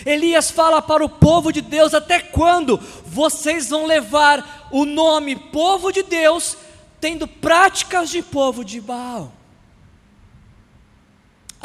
Elias 0.05 0.51
fala 0.51 0.81
para 0.83 1.05
o 1.05 1.09
povo 1.09 1.53
de 1.53 1.61
Deus: 1.61 1.95
até 1.95 2.21
quando 2.21 2.79
vocês 3.05 3.69
vão 3.69 3.87
levar 3.87 4.69
o 4.71 4.85
nome 4.85 5.37
povo 5.37 5.93
de 5.93 6.03
Deus, 6.03 6.57
tendo 7.01 7.29
práticas 7.29 8.11
de 8.11 8.23
povo 8.23 8.65
de 8.65 8.81
Baal? 8.81 9.33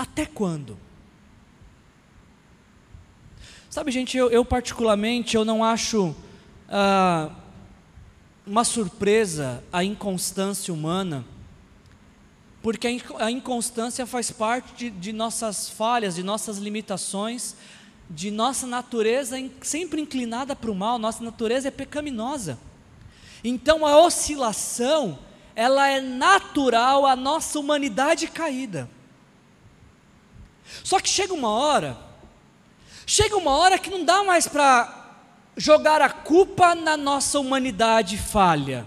Até 0.01 0.25
quando? 0.25 0.79
Sabe, 3.69 3.91
gente, 3.91 4.17
eu, 4.17 4.31
eu 4.31 4.43
particularmente 4.43 5.35
eu 5.35 5.45
não 5.45 5.63
acho 5.63 6.15
ah, 6.67 7.29
uma 8.47 8.63
surpresa 8.63 9.63
a 9.71 9.83
inconstância 9.83 10.73
humana, 10.73 11.23
porque 12.63 12.99
a 13.19 13.29
inconstância 13.29 14.07
faz 14.07 14.31
parte 14.31 14.73
de, 14.73 14.89
de 14.89 15.13
nossas 15.13 15.69
falhas, 15.69 16.15
de 16.15 16.23
nossas 16.23 16.57
limitações, 16.57 17.55
de 18.09 18.31
nossa 18.31 18.65
natureza 18.65 19.37
sempre 19.61 20.01
inclinada 20.01 20.55
para 20.55 20.71
o 20.71 20.75
mal, 20.75 20.97
nossa 20.97 21.23
natureza 21.23 21.67
é 21.67 21.71
pecaminosa. 21.71 22.57
Então 23.43 23.85
a 23.85 24.01
oscilação, 24.01 25.19
ela 25.55 25.87
é 25.87 26.01
natural 26.01 27.05
à 27.05 27.15
nossa 27.15 27.59
humanidade 27.59 28.27
caída. 28.27 28.89
Só 30.83 30.99
que 30.99 31.09
chega 31.09 31.33
uma 31.33 31.49
hora, 31.49 31.97
chega 33.05 33.37
uma 33.37 33.51
hora 33.51 33.77
que 33.77 33.89
não 33.89 34.03
dá 34.03 34.23
mais 34.23 34.47
para 34.47 35.01
jogar 35.55 36.01
a 36.01 36.09
culpa 36.09 36.75
na 36.75 36.95
nossa 36.95 37.39
humanidade 37.39 38.17
falha. 38.17 38.85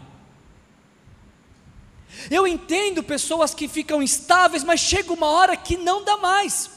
Eu 2.31 2.47
entendo 2.47 3.03
pessoas 3.03 3.55
que 3.55 3.69
ficam 3.69 4.03
instáveis, 4.03 4.65
mas 4.65 4.81
chega 4.81 5.13
uma 5.13 5.27
hora 5.27 5.57
que 5.57 5.77
não 5.77 6.05
dá 6.05 6.17
mais. 6.17 6.71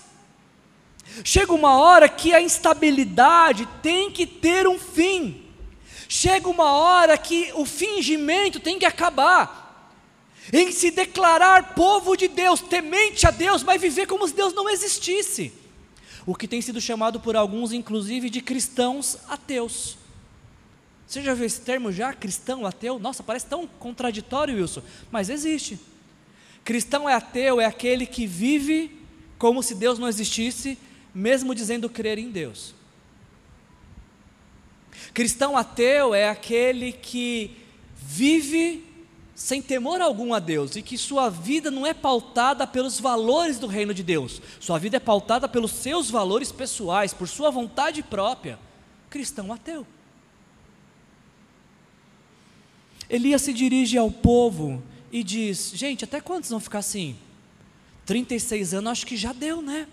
Chega 1.24 1.54
uma 1.54 1.80
hora 1.80 2.10
que 2.10 2.34
a 2.34 2.42
instabilidade 2.42 3.66
tem 3.82 4.12
que 4.12 4.26
ter 4.26 4.68
um 4.68 4.78
fim. 4.78 5.44
Chega 6.10 6.48
uma 6.50 6.72
hora 6.74 7.18
que 7.18 7.52
o 7.56 7.66
fingimento 7.66 8.60
tem 8.60 8.78
que 8.80 8.86
acabar. 8.86 9.57
Em 10.52 10.72
se 10.72 10.92
declarar 10.92 11.76
povo 11.76 12.16
de 12.16 12.28
Deus, 12.28 12.62
temente 12.62 13.28
a 13.28 13.32
Deus, 13.32 13.64
mas 13.64 13.82
viver 13.82 14.08
como 14.08 14.28
se 14.28 14.34
Deus 14.34 14.54
não 14.54 14.70
existisse 14.70 15.52
o 16.26 16.36
que 16.36 16.48
tem 16.48 16.62
sido 16.62 16.82
chamado 16.82 17.22
por 17.22 17.38
alguns, 17.38 17.72
inclusive, 17.72 18.30
de 18.30 18.42
cristãos 18.42 19.18
ateus. 19.30 19.98
Você 21.08 21.24
já 21.24 21.34
viu 21.34 21.46
esse 21.46 21.62
termo 21.62 21.90
já? 21.90 22.14
Cristão, 22.14 22.66
ateu? 22.66 23.00
Nossa, 23.00 23.24
parece 23.24 23.46
tão 23.46 23.66
contraditório, 23.66 24.56
Wilson, 24.56 24.84
mas 25.10 25.30
existe. 25.30 25.80
Cristão 26.66 27.08
é 27.08 27.14
ateu, 27.14 27.62
é 27.62 27.66
aquele 27.66 28.06
que 28.06 28.28
vive 28.28 28.92
como 29.38 29.64
se 29.64 29.74
Deus 29.74 29.98
não 29.98 30.08
existisse, 30.10 30.78
mesmo 31.16 31.56
dizendo 31.56 31.90
crer 31.90 32.18
em 32.18 32.30
Deus. 32.30 32.76
Cristão 35.14 35.56
ateu 35.56 36.14
é 36.14 36.28
aquele 36.28 36.92
que 36.92 37.56
vive 37.96 38.84
sem 39.38 39.62
temor 39.62 40.02
algum 40.02 40.34
a 40.34 40.40
Deus 40.40 40.76
e 40.76 40.82
que 40.82 40.98
sua 40.98 41.30
vida 41.30 41.70
não 41.70 41.86
é 41.86 41.94
pautada 41.94 42.66
pelos 42.66 43.00
valores 43.00 43.60
do 43.60 43.68
reino 43.68 43.94
de 43.94 44.02
Deus, 44.02 44.42
sua 44.60 44.80
vida 44.80 44.98
é 44.98 45.00
pautada 45.00 45.48
pelos 45.48 45.74
seus 45.74 46.10
valores 46.10 46.52
pessoais, 46.52 47.14
por 47.14 47.28
sua 47.28 47.52
vontade 47.52 48.02
própria. 48.02 48.58
Cristão 49.12 49.54
ateu. 49.54 49.86
Elias 53.08 53.44
se 53.44 53.54
dirige 53.54 53.96
ao 53.96 54.10
povo 54.10 54.82
e 55.12 55.24
diz: 55.24 55.72
Gente, 55.76 56.04
até 56.04 56.20
quantos 56.20 56.50
vão 56.50 56.60
ficar 56.60 56.80
assim? 56.80 57.16
36 58.08 58.74
anos, 58.74 58.92
acho 58.92 59.06
que 59.06 59.16
já 59.16 59.34
deu, 59.34 59.62
né? 59.62 59.88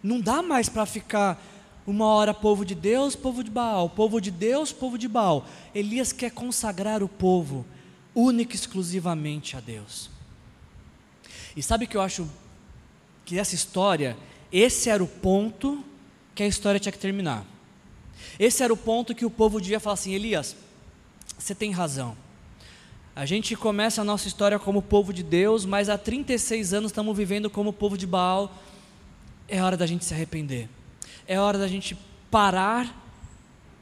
Não 0.00 0.20
dá 0.20 0.40
mais 0.40 0.68
para 0.68 0.86
ficar 0.86 1.42
uma 1.84 2.06
hora 2.06 2.32
povo 2.32 2.64
de 2.64 2.76
Deus, 2.76 3.16
povo 3.16 3.42
de 3.42 3.50
Baal, 3.50 3.90
povo 3.90 4.20
de 4.20 4.30
Deus, 4.30 4.70
povo 4.70 4.96
de 4.96 5.08
Baal. 5.08 5.44
Elias 5.74 6.12
quer 6.12 6.30
consagrar 6.30 7.02
o 7.02 7.08
povo 7.08 7.66
única 8.18 8.54
e 8.54 8.58
exclusivamente 8.58 9.56
a 9.56 9.60
Deus. 9.60 10.10
E 11.56 11.62
sabe 11.62 11.86
que 11.86 11.96
eu 11.96 12.00
acho 12.00 12.28
que 13.24 13.38
essa 13.38 13.54
história, 13.54 14.16
esse 14.52 14.90
era 14.90 15.02
o 15.02 15.06
ponto 15.06 15.84
que 16.34 16.42
a 16.42 16.46
história 16.46 16.80
tinha 16.80 16.90
que 16.90 16.98
terminar. 16.98 17.46
Esse 18.38 18.62
era 18.64 18.72
o 18.72 18.76
ponto 18.76 19.14
que 19.14 19.24
o 19.24 19.30
povo 19.30 19.60
devia 19.60 19.78
falar 19.78 19.94
assim: 19.94 20.14
Elias, 20.14 20.56
você 21.38 21.54
tem 21.54 21.70
razão. 21.70 22.16
A 23.14 23.24
gente 23.24 23.54
começa 23.56 24.00
a 24.00 24.04
nossa 24.04 24.26
história 24.26 24.58
como 24.58 24.82
povo 24.82 25.12
de 25.12 25.22
Deus, 25.22 25.64
mas 25.64 25.88
há 25.88 25.96
36 25.96 26.72
anos 26.72 26.90
estamos 26.90 27.16
vivendo 27.16 27.48
como 27.48 27.72
povo 27.72 27.96
de 27.96 28.06
Baal. 28.06 28.52
É 29.48 29.62
hora 29.62 29.76
da 29.76 29.86
gente 29.86 30.04
se 30.04 30.14
arrepender. 30.14 30.68
É 31.26 31.38
hora 31.38 31.58
da 31.58 31.68
gente 31.68 31.96
parar 32.30 33.07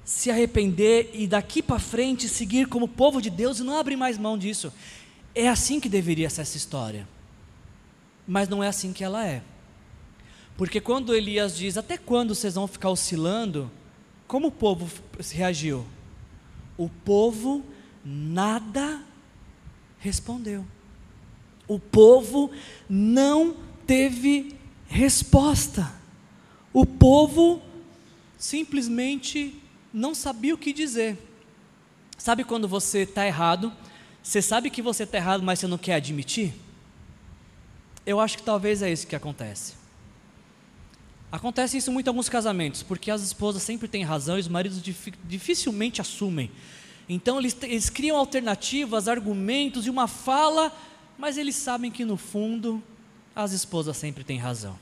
se 0.06 0.30
arrepender 0.30 1.10
e 1.12 1.26
daqui 1.26 1.60
para 1.60 1.80
frente 1.80 2.28
seguir 2.28 2.68
como 2.68 2.86
povo 2.86 3.20
de 3.20 3.28
Deus 3.28 3.58
e 3.58 3.64
não 3.64 3.76
abrir 3.76 3.96
mais 3.96 4.16
mão 4.16 4.38
disso. 4.38 4.72
É 5.34 5.48
assim 5.48 5.80
que 5.80 5.88
deveria 5.88 6.30
ser 6.30 6.42
essa 6.42 6.56
história. 6.56 7.08
Mas 8.26 8.48
não 8.48 8.62
é 8.62 8.68
assim 8.68 8.92
que 8.92 9.02
ela 9.02 9.26
é. 9.26 9.42
Porque 10.56 10.80
quando 10.80 11.12
Elias 11.12 11.56
diz: 11.56 11.76
Até 11.76 11.98
quando 11.98 12.36
vocês 12.36 12.54
vão 12.54 12.68
ficar 12.68 12.88
oscilando? 12.88 13.68
Como 14.28 14.46
o 14.46 14.52
povo 14.52 14.88
reagiu? 15.32 15.84
O 16.78 16.88
povo 16.88 17.64
nada 18.04 19.02
respondeu. 19.98 20.64
O 21.66 21.80
povo 21.80 22.52
não 22.88 23.56
teve 23.84 24.54
resposta. 24.86 25.92
O 26.72 26.86
povo 26.86 27.60
simplesmente 28.38 29.60
não 29.96 30.14
sabia 30.14 30.54
o 30.54 30.58
que 30.58 30.74
dizer. 30.74 31.16
Sabe 32.18 32.44
quando 32.44 32.68
você 32.68 32.98
está 33.00 33.26
errado? 33.26 33.72
Você 34.22 34.42
sabe 34.42 34.68
que 34.68 34.82
você 34.82 35.04
está 35.04 35.16
errado, 35.16 35.42
mas 35.42 35.58
você 35.58 35.66
não 35.66 35.78
quer 35.78 35.94
admitir? 35.94 36.52
Eu 38.04 38.20
acho 38.20 38.36
que 38.36 38.42
talvez 38.42 38.82
é 38.82 38.92
isso 38.92 39.06
que 39.06 39.16
acontece. 39.16 39.72
Acontece 41.32 41.78
isso 41.78 41.90
muito 41.90 42.06
em 42.06 42.10
alguns 42.10 42.28
casamentos, 42.28 42.82
porque 42.82 43.10
as 43.10 43.22
esposas 43.22 43.62
sempre 43.62 43.88
têm 43.88 44.04
razão 44.04 44.36
e 44.36 44.40
os 44.40 44.48
maridos 44.48 44.82
dificilmente 45.24 46.02
assumem. 46.02 46.50
Então 47.08 47.38
eles, 47.38 47.56
eles 47.62 47.88
criam 47.88 48.18
alternativas, 48.18 49.08
argumentos 49.08 49.86
e 49.86 49.90
uma 49.90 50.06
fala, 50.06 50.76
mas 51.16 51.38
eles 51.38 51.56
sabem 51.56 51.90
que 51.90 52.04
no 52.04 52.18
fundo 52.18 52.82
as 53.34 53.52
esposas 53.52 53.96
sempre 53.96 54.24
têm 54.24 54.36
razão. 54.36 54.78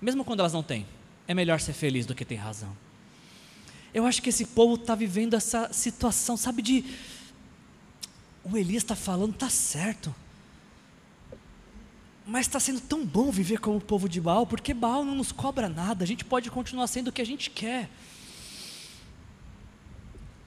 Mesmo 0.00 0.24
quando 0.24 0.40
elas 0.40 0.52
não 0.52 0.62
têm, 0.62 0.86
é 1.26 1.32
melhor 1.32 1.58
ser 1.58 1.72
feliz 1.72 2.04
do 2.04 2.14
que 2.14 2.24
ter 2.24 2.36
razão. 2.36 2.76
Eu 3.94 4.06
acho 4.06 4.22
que 4.22 4.30
esse 4.30 4.46
povo 4.46 4.74
está 4.74 4.94
vivendo 4.94 5.34
essa 5.34 5.72
situação, 5.72 6.36
sabe, 6.36 6.62
de. 6.62 6.84
O 8.42 8.56
Elias 8.56 8.82
está 8.82 8.96
falando, 8.96 9.34
está 9.34 9.50
certo. 9.50 10.14
Mas 12.26 12.46
está 12.46 12.58
sendo 12.58 12.80
tão 12.80 13.04
bom 13.04 13.30
viver 13.30 13.58
como 13.58 13.76
o 13.76 13.80
povo 13.80 14.08
de 14.08 14.20
Baal, 14.20 14.46
porque 14.46 14.72
Baal 14.72 15.04
não 15.04 15.14
nos 15.14 15.32
cobra 15.32 15.68
nada, 15.68 16.04
a 16.04 16.06
gente 16.06 16.24
pode 16.24 16.50
continuar 16.50 16.86
sendo 16.86 17.08
o 17.08 17.12
que 17.12 17.20
a 17.20 17.26
gente 17.26 17.50
quer. 17.50 17.90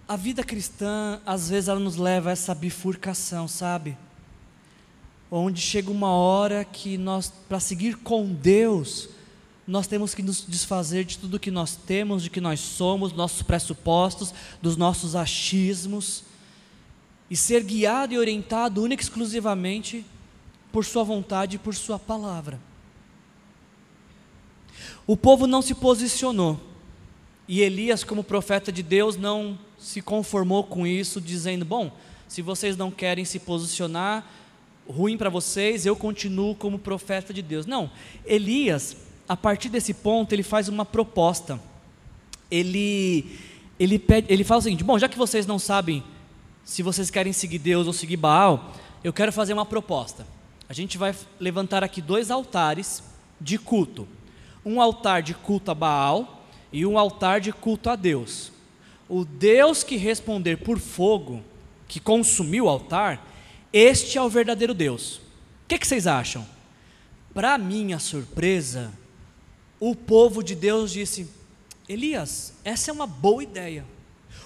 A 0.08 0.16
vida 0.16 0.44
cristã, 0.44 1.22
às 1.26 1.50
vezes, 1.50 1.68
ela 1.68 1.80
nos 1.80 1.98
leva 1.98 2.30
a 2.30 2.34
essa 2.34 2.56
bifurcação, 2.56 3.48
sabe? 3.48 3.98
Onde 5.30 5.60
chega 5.62 5.92
uma 5.92 6.12
hora 6.12 6.64
que 6.64 6.98
nós, 6.98 7.32
para 7.50 7.60
seguir 7.60 7.98
com 7.98 8.34
Deus, 8.34 9.10
nós 9.68 9.88
temos 9.88 10.14
que 10.14 10.22
nos 10.22 10.46
desfazer 10.48 11.06
de 11.06 11.18
tudo 11.18 11.40
que 11.40 11.50
nós 11.50 11.76
temos, 11.76 12.24
de 12.24 12.30
que 12.30 12.40
nós 12.40 12.60
somos, 12.60 13.14
nossos 13.14 13.42
pressupostos, 13.42 14.34
dos 14.62 14.78
nossos 14.78 15.16
achismos, 15.16 16.24
e 17.30 17.36
ser 17.36 17.64
guiado 17.64 18.14
e 18.14 18.20
orientado 18.20 18.84
única 18.84 19.02
e 19.02 19.06
exclusivamente 19.06 20.06
por 20.72 20.86
Sua 20.86 21.04
vontade 21.04 21.56
e 21.56 21.60
por 21.60 21.74
Sua 21.74 21.98
palavra. 21.98 22.60
O 25.08 25.18
povo 25.18 25.48
não 25.48 25.62
se 25.62 25.74
posicionou, 25.74 26.60
e 27.48 27.62
Elias, 27.62 28.04
como 28.04 28.24
profeta 28.24 28.72
de 28.72 28.84
Deus, 28.84 29.16
não 29.18 29.58
se 29.80 30.02
conformou 30.02 30.64
com 30.64 30.86
isso, 30.86 31.20
dizendo: 31.20 31.66
Bom, 31.66 31.92
se 32.28 32.42
vocês 32.42 32.78
não 32.78 32.92
querem 32.92 33.26
se 33.26 33.40
posicionar, 33.40 34.28
ruim 34.88 35.18
para 35.18 35.30
vocês, 35.30 35.86
eu 35.86 35.96
continuo 35.96 36.56
como 36.56 36.78
profeta 36.78 37.34
de 37.34 37.42
Deus. 37.42 37.66
Não, 37.66 37.90
Elias 38.26 38.98
a 39.28 39.36
partir 39.36 39.70
desse 39.70 39.94
ponto, 39.94 40.34
ele 40.34 40.44
faz 40.44 40.68
uma 40.70 40.86
proposta. 40.86 41.60
Ele, 42.50 43.40
ele, 43.80 43.98
pede, 43.98 44.32
ele 44.32 44.44
fala 44.44 44.60
o 44.60 44.64
seguinte: 44.64 44.84
bom, 44.84 45.00
já 45.00 45.10
que 45.10 45.18
vocês 45.18 45.46
não 45.46 45.58
sabem 45.58 46.04
se 46.64 46.82
vocês 46.82 47.12
querem 47.12 47.34
seguir 47.34 47.60
Deus 47.60 47.88
ou 47.88 47.94
seguir 47.94 48.18
Baal, 48.18 48.74
eu 49.04 49.14
quero 49.14 49.32
fazer 49.32 49.54
uma 49.54 49.66
proposta. 49.66 50.26
A 50.68 50.74
gente 50.74 50.98
vai 50.98 51.16
levantar 51.40 51.84
aqui 51.84 52.02
dois 52.02 52.32
altares 52.32 53.04
de 53.40 53.58
culto: 53.58 54.08
um 54.66 54.82
altar 54.82 55.22
de 55.22 55.34
culto 55.34 55.72
a 55.72 55.76
Baal 55.76 56.46
e 56.72 56.86
um 56.86 56.98
altar 56.98 57.40
de 57.40 57.52
culto 57.52 57.90
a 57.90 57.96
Deus. 57.96 58.52
O 59.08 59.24
Deus 59.24 59.84
que 59.84 59.98
responder 59.98 60.58
por 60.58 60.80
fogo, 60.80 61.44
que 61.88 62.00
consumiu 62.00 62.66
o 62.66 62.70
altar, 62.70 63.24
este 63.72 64.18
é 64.18 64.22
o 64.22 64.30
verdadeiro 64.30 64.74
Deus. 64.74 65.18
O 65.18 65.68
que, 65.68 65.78
que 65.78 65.88
vocês 65.88 66.08
acham? 66.08 66.46
Para 67.34 67.58
minha 67.58 68.00
surpresa, 68.00 68.92
o 69.80 69.96
povo 69.96 70.44
de 70.44 70.56
Deus 70.56 70.92
disse: 70.92 71.28
Elias, 71.88 72.54
essa 72.64 72.92
é 72.92 72.94
uma 72.94 73.08
boa 73.08 73.44
ideia. 73.44 73.86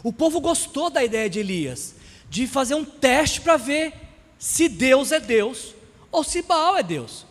O 0.03 0.13
povo 0.13 0.39
gostou 0.39 0.89
da 0.89 1.03
ideia 1.03 1.29
de 1.29 1.39
Elias, 1.39 1.95
de 2.29 2.47
fazer 2.47 2.75
um 2.75 2.85
teste 2.85 3.41
para 3.41 3.57
ver 3.57 3.93
se 4.37 4.69
Deus 4.69 5.11
é 5.11 5.19
Deus 5.19 5.73
ou 6.11 6.23
se 6.23 6.41
Baal 6.41 6.77
é 6.77 6.83
Deus. 6.83 7.25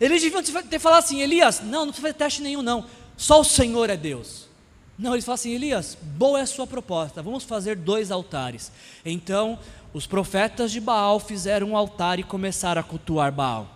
Eles 0.00 0.22
deviam 0.22 0.42
ter 0.42 0.78
falado 0.78 1.04
assim: 1.04 1.20
Elias, 1.20 1.60
não, 1.60 1.86
não 1.86 1.86
precisa 1.86 2.08
fazer 2.08 2.14
teste 2.14 2.42
nenhum, 2.42 2.62
não, 2.62 2.86
só 3.16 3.40
o 3.40 3.44
Senhor 3.44 3.90
é 3.90 3.96
Deus. 3.96 4.48
Não, 4.98 5.12
eles 5.12 5.24
falam 5.24 5.34
assim: 5.34 5.52
Elias, 5.52 5.96
boa 6.00 6.38
é 6.38 6.42
a 6.42 6.46
sua 6.46 6.66
proposta, 6.66 7.22
vamos 7.22 7.44
fazer 7.44 7.76
dois 7.76 8.10
altares. 8.10 8.70
Então, 9.04 9.58
os 9.92 10.06
profetas 10.06 10.72
de 10.72 10.80
Baal 10.80 11.18
fizeram 11.20 11.68
um 11.68 11.76
altar 11.76 12.18
e 12.18 12.22
começaram 12.22 12.80
a 12.80 12.84
cultuar 12.84 13.32
Baal. 13.32 13.73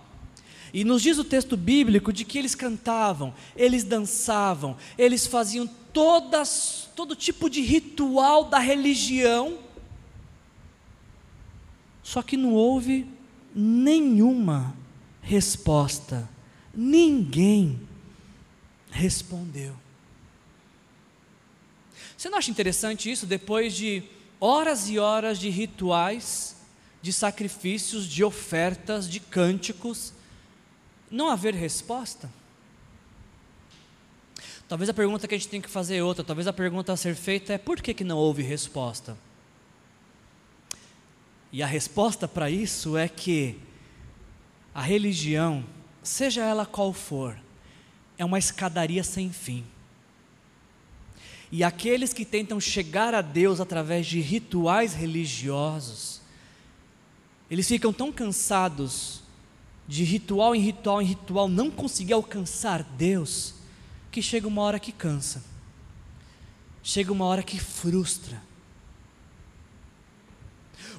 E 0.78 0.84
nos 0.84 1.02
diz 1.02 1.18
o 1.18 1.24
texto 1.24 1.56
bíblico 1.56 2.12
de 2.12 2.24
que 2.24 2.38
eles 2.38 2.54
cantavam, 2.54 3.34
eles 3.56 3.82
dançavam, 3.82 4.76
eles 4.96 5.26
faziam 5.26 5.66
todas, 5.92 6.88
todo 6.94 7.16
tipo 7.16 7.50
de 7.50 7.60
ritual 7.60 8.44
da 8.44 8.60
religião, 8.60 9.58
só 12.00 12.22
que 12.22 12.36
não 12.36 12.54
houve 12.54 13.08
nenhuma 13.52 14.72
resposta, 15.20 16.30
ninguém 16.72 17.80
respondeu. 18.88 19.74
Você 22.16 22.30
não 22.30 22.38
acha 22.38 22.52
interessante 22.52 23.10
isso? 23.10 23.26
Depois 23.26 23.74
de 23.74 24.04
horas 24.38 24.88
e 24.88 24.96
horas 24.96 25.40
de 25.40 25.48
rituais, 25.48 26.54
de 27.02 27.12
sacrifícios, 27.12 28.06
de 28.06 28.22
ofertas, 28.22 29.10
de 29.10 29.18
cânticos, 29.18 30.16
não 31.10 31.30
haver 31.30 31.54
resposta? 31.54 32.30
Talvez 34.68 34.90
a 34.90 34.94
pergunta 34.94 35.26
que 35.26 35.34
a 35.34 35.38
gente 35.38 35.48
tem 35.48 35.60
que 35.60 35.70
fazer 35.70 35.96
é 35.96 36.02
outra, 36.02 36.22
talvez 36.22 36.46
a 36.46 36.52
pergunta 36.52 36.92
a 36.92 36.96
ser 36.96 37.14
feita 37.14 37.54
é 37.54 37.58
por 37.58 37.80
que, 37.80 37.94
que 37.94 38.04
não 38.04 38.18
houve 38.18 38.42
resposta? 38.42 39.16
E 41.50 41.62
a 41.62 41.66
resposta 41.66 42.28
para 42.28 42.50
isso 42.50 42.96
é 42.96 43.08
que 43.08 43.58
a 44.74 44.82
religião, 44.82 45.64
seja 46.02 46.44
ela 46.44 46.66
qual 46.66 46.92
for, 46.92 47.38
é 48.18 48.24
uma 48.24 48.38
escadaria 48.38 49.02
sem 49.02 49.32
fim. 49.32 49.64
E 51.50 51.64
aqueles 51.64 52.12
que 52.12 52.26
tentam 52.26 52.60
chegar 52.60 53.14
a 53.14 53.22
Deus 53.22 53.60
através 53.60 54.06
de 54.06 54.20
rituais 54.20 54.92
religiosos, 54.92 56.20
eles 57.50 57.66
ficam 57.66 57.90
tão 57.90 58.12
cansados 58.12 59.22
de 59.88 60.04
ritual 60.04 60.54
em 60.54 60.60
ritual 60.60 61.00
em 61.00 61.06
ritual, 61.06 61.48
não 61.48 61.70
conseguir 61.70 62.12
alcançar 62.12 62.82
Deus, 62.82 63.54
que 64.12 64.20
chega 64.20 64.46
uma 64.46 64.60
hora 64.60 64.78
que 64.78 64.92
cansa, 64.92 65.42
chega 66.82 67.10
uma 67.10 67.24
hora 67.24 67.42
que 67.42 67.58
frustra. 67.58 68.40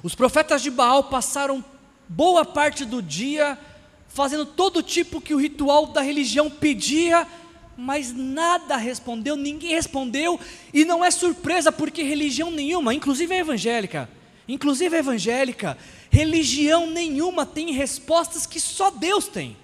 Os 0.02 0.14
profetas 0.14 0.60
de 0.60 0.70
Baal 0.70 1.04
passaram 1.04 1.64
boa 2.08 2.44
parte 2.44 2.84
do 2.84 3.00
dia 3.00 3.56
fazendo 4.08 4.44
todo 4.44 4.82
tipo 4.82 5.20
que 5.20 5.34
o 5.34 5.38
ritual 5.38 5.86
da 5.86 6.00
religião 6.00 6.50
pedia, 6.50 7.24
mas 7.76 8.12
nada 8.12 8.76
respondeu, 8.76 9.36
ninguém 9.36 9.70
respondeu, 9.70 10.38
e 10.74 10.84
não 10.84 11.04
é 11.04 11.12
surpresa 11.12 11.70
porque 11.70 12.02
religião 12.02 12.50
nenhuma, 12.50 12.92
inclusive 12.92 13.32
a 13.32 13.38
evangélica, 13.38 14.10
inclusive 14.52 14.96
evangélica, 14.96 15.76
religião 16.10 16.90
nenhuma 16.90 17.46
tem 17.46 17.72
respostas 17.72 18.46
que 18.46 18.60
só 18.60 18.90
Deus 18.90 19.28
tem. 19.28 19.56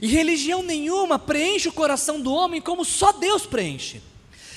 E 0.00 0.06
religião 0.06 0.62
nenhuma 0.62 1.18
preenche 1.18 1.68
o 1.68 1.72
coração 1.72 2.20
do 2.20 2.32
homem 2.32 2.60
como 2.60 2.84
só 2.84 3.12
Deus 3.12 3.44
preenche. 3.46 4.00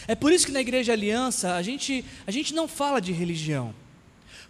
É 0.07 0.15
por 0.15 0.31
isso 0.31 0.45
que 0.45 0.51
na 0.51 0.61
Igreja 0.61 0.93
Aliança 0.93 1.55
a 1.55 1.61
gente, 1.61 2.05
a 2.27 2.31
gente 2.31 2.53
não 2.53 2.67
fala 2.67 2.99
de 2.99 3.11
religião. 3.11 3.73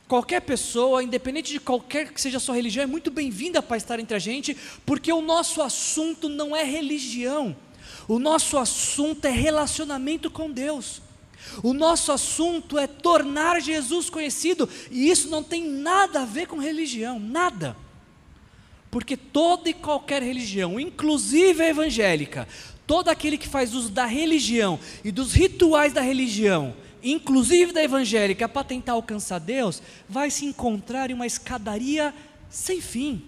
Qualquer 0.07 0.41
pessoa, 0.41 1.03
independente 1.03 1.51
de 1.51 1.59
qualquer 1.59 2.11
que 2.11 2.19
seja 2.19 2.37
a 2.37 2.39
sua 2.39 2.55
religião, 2.55 2.83
é 2.83 2.87
muito 2.87 3.09
bem-vinda 3.09 3.61
para 3.61 3.77
estar 3.77 3.99
entre 3.99 4.15
a 4.15 4.19
gente, 4.19 4.55
porque 4.85 5.11
o 5.13 5.21
nosso 5.21 5.61
assunto 5.61 6.27
não 6.27 6.55
é 6.55 6.63
religião, 6.63 7.55
o 8.07 8.19
nosso 8.19 8.57
assunto 8.57 9.25
é 9.25 9.31
relacionamento 9.31 10.29
com 10.29 10.51
Deus. 10.51 11.01
O 11.61 11.73
nosso 11.73 12.11
assunto 12.11 12.77
é 12.77 12.87
tornar 12.87 13.61
Jesus 13.61 14.09
conhecido, 14.09 14.67
e 14.89 15.09
isso 15.09 15.29
não 15.29 15.43
tem 15.43 15.67
nada 15.67 16.21
a 16.21 16.25
ver 16.25 16.47
com 16.47 16.57
religião, 16.57 17.19
nada. 17.19 17.75
Porque 18.89 19.17
toda 19.17 19.69
e 19.69 19.73
qualquer 19.73 20.21
religião, 20.21 20.79
inclusive 20.79 21.63
a 21.63 21.69
evangélica, 21.69 22.47
todo 22.85 23.09
aquele 23.09 23.37
que 23.37 23.47
faz 23.47 23.73
uso 23.73 23.89
da 23.89 24.05
religião 24.05 24.79
e 25.03 25.11
dos 25.11 25.33
rituais 25.33 25.93
da 25.93 26.01
religião, 26.01 26.75
inclusive 27.03 27.73
da 27.73 27.83
evangélica, 27.83 28.47
para 28.47 28.63
tentar 28.63 28.93
alcançar 28.93 29.39
Deus, 29.39 29.81
vai 30.07 30.31
se 30.31 30.45
encontrar 30.45 31.11
em 31.11 31.13
uma 31.13 31.27
escadaria 31.27 32.13
sem 32.49 32.79
fim, 32.79 33.25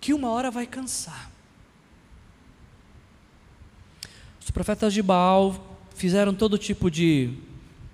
que 0.00 0.12
uma 0.12 0.30
hora 0.30 0.50
vai 0.50 0.66
cansar. 0.66 1.30
Os 4.42 4.50
profetas 4.50 4.92
de 4.92 5.02
Baal 5.02 5.65
fizeram 5.96 6.34
todo 6.34 6.58
tipo 6.58 6.90
de, 6.90 7.30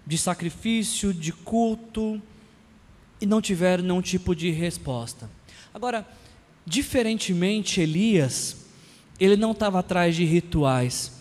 de 0.06 0.18
sacrifício, 0.18 1.14
de 1.14 1.32
culto, 1.32 2.20
e 3.20 3.26
não 3.26 3.40
tiveram 3.40 3.84
nenhum 3.84 4.02
tipo 4.02 4.34
de 4.34 4.50
resposta. 4.50 5.30
Agora, 5.72 6.06
diferentemente, 6.66 7.80
Elias, 7.80 8.56
ele 9.18 9.36
não 9.36 9.52
estava 9.52 9.78
atrás 9.78 10.16
de 10.16 10.24
rituais, 10.24 11.12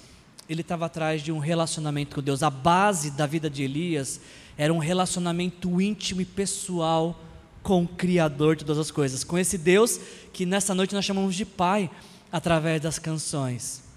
ele 0.50 0.62
estava 0.62 0.88
atrás 0.88 1.22
de 1.22 1.32
um 1.32 1.38
relacionamento 1.38 2.16
com 2.16 2.22
Deus. 2.22 2.42
A 2.42 2.50
base 2.50 3.12
da 3.12 3.28
vida 3.28 3.50
de 3.50 3.64
Elias 3.64 4.20
era 4.58 4.74
um 4.74 4.80
relacionamento 4.80 5.80
íntimo 5.80 6.22
e 6.22 6.26
pessoal 6.26 7.24
com 7.62 7.84
o 7.84 7.88
Criador 7.88 8.56
de 8.56 8.66
todas 8.66 8.80
as 8.80 8.92
coisas, 8.92 9.24
com 9.24 9.38
esse 9.38 9.58
Deus 9.58 10.00
que 10.34 10.46
nessa 10.46 10.74
noite 10.74 10.96
nós 10.96 11.06
chamamos 11.06 11.36
de 11.36 11.46
Pai 11.46 11.90
através 12.32 12.82
das 12.82 12.98
canções. 12.98 13.91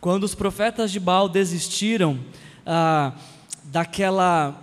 Quando 0.00 0.24
os 0.24 0.34
profetas 0.34 0.90
de 0.90 0.98
Baal 0.98 1.28
desistiram 1.28 2.18
ah, 2.64 3.12
daquela, 3.64 4.56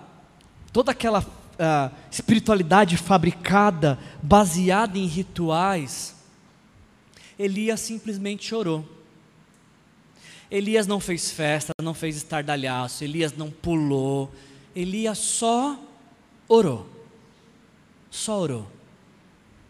toda 0.74 0.92
aquela 0.92 1.26
ah, 1.60 1.92
espiritualidade 2.12 2.98
fabricada, 2.98 4.00
baseada 4.22 4.98
em 4.98 5.06
rituais, 5.06 6.16
Elias 7.38 7.80
simplesmente 7.80 8.46
chorou. 8.46 8.86
Elias 10.50 10.88
não 10.88 11.00
fez 11.00 11.30
festa, 11.30 11.74
não 11.82 11.94
fez 11.94 12.16
estardalhaço, 12.18 13.04
Elias 13.04 13.36
não 13.36 13.52
pulou, 13.52 14.32
Elias 14.76 15.18
só 15.18 15.78
orou. 16.48 16.90
Só 18.10 18.40
orou. 18.40 18.68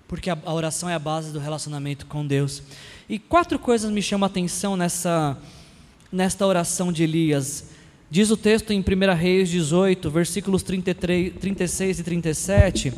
Porque 0.08 0.30
a, 0.30 0.38
a 0.46 0.54
oração 0.54 0.90
é 0.90 0.94
a 0.94 1.00
base 1.00 1.32
do 1.32 1.40
relacionamento 1.40 2.06
com 2.06 2.26
Deus. 2.26 2.62
E 3.10 3.18
quatro 3.18 3.58
coisas 3.58 3.90
me 3.90 4.02
chamam 4.02 4.26
a 4.26 4.30
atenção 4.30 4.76
nessa, 4.76 5.38
nesta 6.12 6.46
oração 6.46 6.92
de 6.92 7.04
Elias. 7.04 7.70
Diz 8.12 8.30
o 8.32 8.36
texto 8.36 8.72
em 8.72 8.82
1 8.82 9.16
Reis 9.16 9.48
18, 9.48 10.12
versículos 10.12 10.62
33, 10.62 11.34
36 11.40 12.00
e 12.00 12.04
37, 12.04 12.94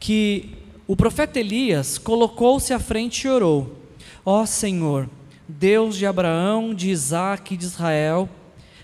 que 0.00 0.50
o 0.84 0.96
profeta 0.96 1.38
Elias 1.38 1.96
colocou-se 1.96 2.74
à 2.74 2.80
frente 2.80 3.22
e 3.22 3.30
orou: 3.30 3.76
Ó 4.24 4.42
oh 4.42 4.46
Senhor, 4.46 5.08
Deus 5.46 5.96
de 5.96 6.06
Abraão, 6.06 6.74
de 6.74 6.90
Isaac 6.90 7.54
e 7.54 7.56
de 7.56 7.66
Israel, 7.66 8.28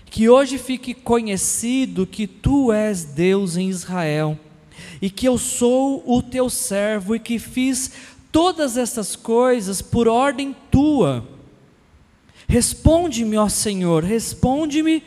que 0.05 0.29
hoje 0.29 0.57
fique 0.57 0.93
conhecido 0.93 2.07
que 2.07 2.25
tu 2.25 2.71
és 2.71 3.03
Deus 3.03 3.57
em 3.57 3.67
Israel 3.67 4.39
e 5.01 5.09
que 5.09 5.27
eu 5.27 5.37
sou 5.37 6.01
o 6.05 6.21
teu 6.21 6.49
servo 6.49 7.15
e 7.15 7.19
que 7.19 7.37
fiz 7.37 7.91
todas 8.33 8.77
essas 8.77 9.15
coisas 9.15 9.79
por 9.79 10.07
ordem 10.07 10.55
tua. 10.71 11.25
Responde-me, 12.47 13.37
ó 13.37 13.47
Senhor, 13.47 14.03
responde-me 14.03 15.03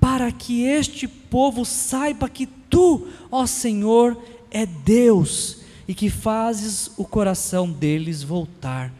para 0.00 0.30
que 0.32 0.64
este 0.64 1.06
povo 1.08 1.64
saiba 1.64 2.28
que 2.28 2.46
tu, 2.46 3.08
ó 3.30 3.46
Senhor, 3.46 4.20
é 4.50 4.66
Deus 4.66 5.60
e 5.86 5.94
que 5.94 6.10
fazes 6.10 6.90
o 6.96 7.04
coração 7.04 7.70
deles 7.70 8.24
voltar 8.24 8.92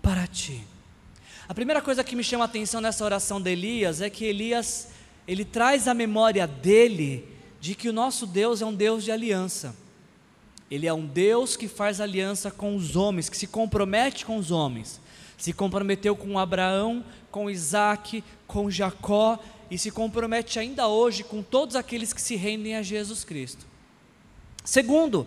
para 0.00 0.26
ti. 0.26 0.64
A 1.48 1.52
primeira 1.52 1.82
coisa 1.82 2.04
que 2.04 2.14
me 2.14 2.22
chama 2.22 2.44
a 2.44 2.46
atenção 2.46 2.80
nessa 2.80 3.04
oração 3.04 3.40
de 3.40 3.50
Elias 3.50 4.00
é 4.00 4.08
que 4.08 4.24
Elias, 4.24 4.88
ele 5.26 5.44
traz 5.44 5.88
a 5.88 5.94
memória 5.94 6.46
dele 6.46 7.26
de 7.60 7.74
que 7.74 7.88
o 7.88 7.92
nosso 7.92 8.24
Deus 8.24 8.62
é 8.62 8.66
um 8.66 8.72
Deus 8.72 9.02
de 9.02 9.10
aliança. 9.10 9.74
Ele 10.70 10.86
é 10.86 10.94
um 10.94 11.04
Deus 11.04 11.56
que 11.56 11.66
faz 11.66 12.00
aliança 12.00 12.50
com 12.50 12.76
os 12.76 12.94
homens, 12.94 13.28
que 13.28 13.36
se 13.36 13.46
compromete 13.46 14.24
com 14.24 14.36
os 14.36 14.50
homens. 14.50 15.00
Se 15.36 15.52
comprometeu 15.52 16.14
com 16.14 16.38
Abraão, 16.38 17.04
com 17.30 17.50
Isaac, 17.50 18.22
com 18.46 18.70
Jacó 18.70 19.38
e 19.70 19.78
se 19.78 19.90
compromete 19.90 20.58
ainda 20.58 20.86
hoje 20.86 21.24
com 21.24 21.42
todos 21.42 21.74
aqueles 21.76 22.12
que 22.12 22.20
se 22.20 22.36
rendem 22.36 22.76
a 22.76 22.82
Jesus 22.82 23.24
Cristo. 23.24 23.66
Segundo, 24.64 25.26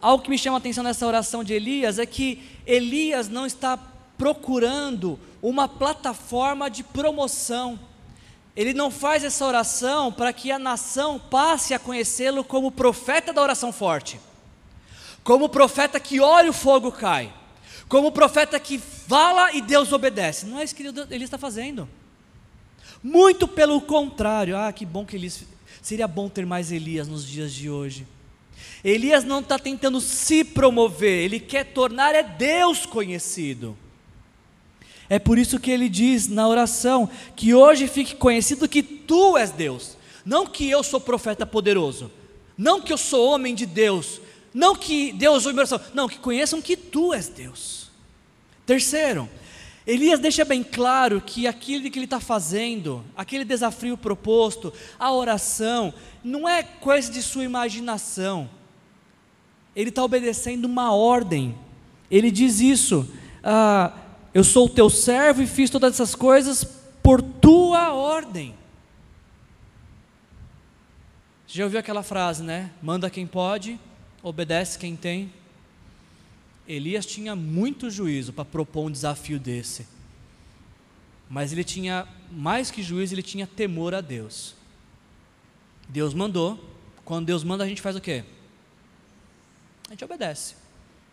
algo 0.00 0.22
que 0.22 0.30
me 0.30 0.38
chama 0.38 0.56
a 0.56 0.58
atenção 0.58 0.84
nessa 0.84 1.06
oração 1.06 1.42
de 1.42 1.54
Elias 1.54 1.98
é 1.98 2.06
que 2.06 2.42
Elias 2.66 3.28
não 3.28 3.46
está 3.46 3.76
procurando 4.18 5.18
uma 5.42 5.66
plataforma 5.66 6.70
de 6.70 6.84
promoção 6.84 7.78
ele 8.56 8.72
não 8.72 8.90
faz 8.90 9.24
essa 9.24 9.44
oração 9.44 10.12
para 10.12 10.32
que 10.32 10.52
a 10.52 10.58
nação 10.58 11.18
passe 11.18 11.74
a 11.74 11.78
conhecê-lo 11.78 12.44
como 12.44 12.70
profeta 12.70 13.32
da 13.32 13.42
oração 13.42 13.72
forte, 13.72 14.20
como 15.24 15.48
profeta 15.48 15.98
que 15.98 16.20
olha 16.20 16.50
o 16.50 16.54
fogo 16.54 16.92
cai, 16.92 17.32
como 17.88 18.12
profeta 18.12 18.60
que 18.60 18.78
fala 18.78 19.52
e 19.52 19.60
Deus 19.60 19.90
obedece. 19.92 20.46
Não 20.46 20.60
é 20.60 20.64
isso 20.64 20.74
que 20.74 20.82
ele 20.82 21.24
está 21.24 21.38
fazendo. 21.38 21.88
Muito 23.02 23.48
pelo 23.48 23.80
contrário. 23.80 24.56
Ah, 24.56 24.72
que 24.72 24.86
bom 24.86 25.04
que 25.04 25.16
Elias. 25.16 25.44
Seria 25.82 26.06
bom 26.06 26.28
ter 26.28 26.46
mais 26.46 26.70
Elias 26.70 27.08
nos 27.08 27.26
dias 27.26 27.52
de 27.52 27.68
hoje. 27.68 28.06
Elias 28.82 29.24
não 29.24 29.40
está 29.40 29.58
tentando 29.58 30.00
se 30.00 30.44
promover, 30.44 31.24
ele 31.24 31.40
quer 31.40 31.64
tornar 31.64 32.14
é 32.14 32.22
Deus 32.22 32.84
conhecido. 32.84 33.76
É 35.08 35.18
por 35.18 35.38
isso 35.38 35.58
que 35.58 35.70
ele 35.70 35.88
diz 35.88 36.28
na 36.28 36.46
oração 36.46 37.08
que 37.34 37.54
hoje 37.54 37.86
fique 37.86 38.14
conhecido 38.14 38.68
que 38.68 38.82
tu 38.82 39.36
és 39.36 39.50
Deus, 39.50 39.96
não 40.24 40.46
que 40.46 40.68
eu 40.68 40.82
sou 40.82 41.00
profeta 41.00 41.46
poderoso, 41.46 42.10
não 42.56 42.80
que 42.80 42.92
eu 42.92 42.98
sou 42.98 43.30
homem 43.30 43.54
de 43.54 43.66
Deus, 43.66 44.20
não 44.54 44.76
que 44.76 45.12
Deus 45.12 45.44
ouve 45.44 45.58
oração, 45.58 45.80
não, 45.92 46.08
que 46.08 46.18
conheçam 46.18 46.62
que 46.62 46.76
tu 46.76 47.12
és 47.12 47.28
Deus. 47.28 47.90
Terceiro, 48.64 49.28
Elias 49.86 50.20
deixa 50.20 50.44
bem 50.44 50.62
claro 50.62 51.20
que 51.20 51.46
aquilo 51.46 51.90
que 51.90 51.98
ele 51.98 52.06
está 52.06 52.20
fazendo, 52.20 53.04
aquele 53.16 53.44
desafio 53.44 53.98
proposto, 53.98 54.72
a 54.98 55.12
oração, 55.12 55.92
não 56.22 56.48
é 56.48 56.62
coisa 56.62 57.12
de 57.12 57.20
sua 57.20 57.44
imaginação, 57.44 58.48
ele 59.74 59.90
está 59.90 60.02
obedecendo 60.04 60.66
uma 60.66 60.94
ordem, 60.94 61.58
ele 62.10 62.30
diz 62.30 62.60
isso. 62.60 63.06
Ah, 63.42 63.92
eu 64.32 64.44
sou 64.44 64.66
o 64.66 64.70
teu 64.70 64.88
servo 64.88 65.42
e 65.42 65.46
fiz 65.46 65.68
todas 65.68 65.94
essas 65.94 66.14
coisas 66.14 66.64
por 67.02 67.20
tua 67.20 67.92
ordem. 67.92 68.54
Você 71.46 71.58
já 71.58 71.64
ouviu 71.64 71.78
aquela 71.78 72.02
frase, 72.02 72.42
né? 72.42 72.70
Manda 72.82 73.10
quem 73.10 73.26
pode, 73.26 73.78
obedece 74.24 74.78
quem 74.78 74.96
tem. 74.96 75.30
Elias 76.66 77.04
tinha 77.04 77.36
muito 77.36 77.90
juízo 77.90 78.32
para 78.32 78.44
propor 78.44 78.86
um 78.86 78.90
desafio 78.90 79.38
desse. 79.38 79.86
Mas 81.28 81.52
ele 81.52 81.62
tinha, 81.62 82.08
mais 82.32 82.70
que 82.70 82.82
juízo, 82.82 83.14
ele 83.14 83.22
tinha 83.22 83.46
temor 83.46 83.94
a 83.94 84.00
Deus. 84.00 84.54
Deus 85.88 86.14
mandou. 86.14 86.72
Quando 87.04 87.26
Deus 87.26 87.44
manda, 87.44 87.64
a 87.64 87.68
gente 87.68 87.82
faz 87.82 87.96
o 87.96 88.00
quê? 88.00 88.24
A 89.88 89.90
gente 89.90 90.04
obedece. 90.04 90.54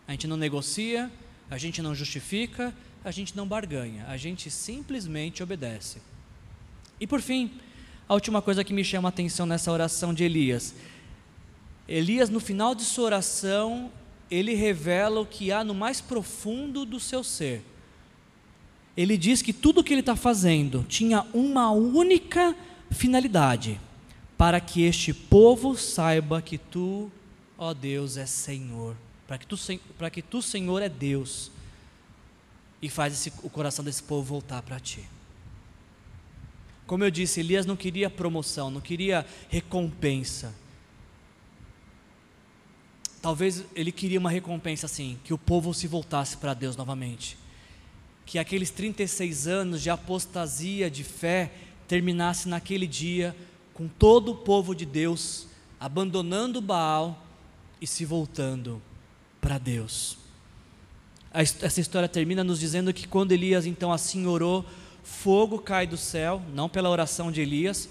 A 0.08 0.12
gente 0.12 0.26
não 0.26 0.38
negocia, 0.38 1.12
a 1.50 1.58
gente 1.58 1.82
não 1.82 1.93
justifica, 1.93 2.74
a 3.04 3.12
gente 3.12 3.36
não 3.36 3.45
barganha, 3.45 4.06
a 4.08 4.15
gente 4.15 4.50
simplesmente 4.50 5.43
obedece. 5.43 6.02
E 6.97 7.06
por 7.06 7.21
fim, 7.21 7.60
a 8.08 8.13
última 8.13 8.41
coisa 8.41 8.63
que 8.63 8.74
me 8.74 8.86
chama 8.86 9.10
a 9.10 9.12
atenção 9.12 9.45
nessa 9.45 9.71
oração 9.71 10.13
de 10.13 10.24
Elias. 10.24 10.74
Elias, 11.88 12.30
no 12.30 12.39
final 12.39 12.74
de 12.74 12.84
sua 12.84 13.06
oração, 13.06 13.91
ele 14.30 14.54
revela 14.54 15.20
o 15.20 15.26
que 15.26 15.52
há 15.52 15.63
no 15.63 15.74
mais 15.74 16.00
profundo 16.00 16.86
do 16.86 17.00
seu 17.00 17.24
ser. 17.24 17.63
Ele 18.96 19.17
diz 19.17 19.41
que 19.41 19.54
tudo 19.54 19.82
o 19.82 19.84
que 19.84 19.94
ele 19.94 20.02
está 20.02 20.15
fazendo 20.15 20.86
tinha 20.88 21.26
uma 21.34 21.72
única 21.72 22.56
finalidade: 22.89 23.80
para 24.38 24.60
que 24.60 24.84
este 24.84 25.13
povo 25.13 25.78
saiba 25.78 26.41
que 26.41 26.58
tu, 26.58 27.12
ó 27.58 27.74
Deus, 27.74 28.17
é 28.17 28.26
Senhor, 28.26 28.96
para 29.28 29.38
que 29.38 29.46
tu, 29.46 29.58
para 29.98 30.10
que 30.10 30.22
tu 30.22 30.41
Senhor, 30.41 30.82
é 30.82 30.89
Deus 30.89 31.52
e 32.82 32.89
faz 32.89 33.13
esse, 33.13 33.32
o 33.44 33.50
coração 33.50 33.86
desse 33.86 34.02
povo 34.02 34.24
voltar 34.24 34.62
para 34.62 34.80
ti. 34.80 35.08
Como 36.88 37.04
eu 37.04 37.12
disse, 37.12 37.39
Elias 37.39 37.65
não 37.65 37.76
queria 37.76 38.10
promoção, 38.10 38.72
não 38.72 38.82
queria 38.82 39.26
recompensa. 39.50 40.54
Talvez 43.21 43.63
ele 43.75 43.91
queria 43.91 44.19
uma 44.19 44.29
recompensa 44.29 44.86
assim, 44.86 45.19
que 45.23 45.34
o 45.34 45.38
povo 45.38 45.73
se 45.73 45.88
voltasse 45.88 46.38
para 46.38 46.53
Deus 46.53 46.75
novamente. 46.75 47.38
Que 48.25 48.39
aqueles 48.39 48.71
36 48.71 49.47
anos 49.47 49.81
de 49.81 49.89
apostasia 49.89 50.89
de 50.89 51.03
fé 51.03 51.51
terminasse 51.88 52.47
naquele 52.49 52.88
dia 52.88 53.36
com 53.73 53.88
todo 53.88 54.31
o 54.31 54.36
povo 54.36 54.73
de 54.73 54.86
Deus 54.86 55.47
abandonando 55.79 56.62
Baal 56.62 57.25
e 57.79 57.88
se 57.88 58.05
voltando 58.05 58.81
para 59.39 59.57
Deus 59.57 60.21
essa 61.34 61.79
história 61.79 62.10
termina 62.10 62.43
nos 62.43 62.60
dizendo 62.60 62.93
que 62.93 63.07
quando 63.07 63.31
Elias 63.31 63.65
então 63.65 63.91
assim 63.91 64.25
orou, 64.25 64.65
fogo 65.03 65.60
cai 65.60 65.88
do 65.88 65.97
céu, 65.97 66.41
não 66.53 66.67
pela 66.67 66.89
oração 66.89 67.31
de 67.31 67.41
Elias, 67.41 67.88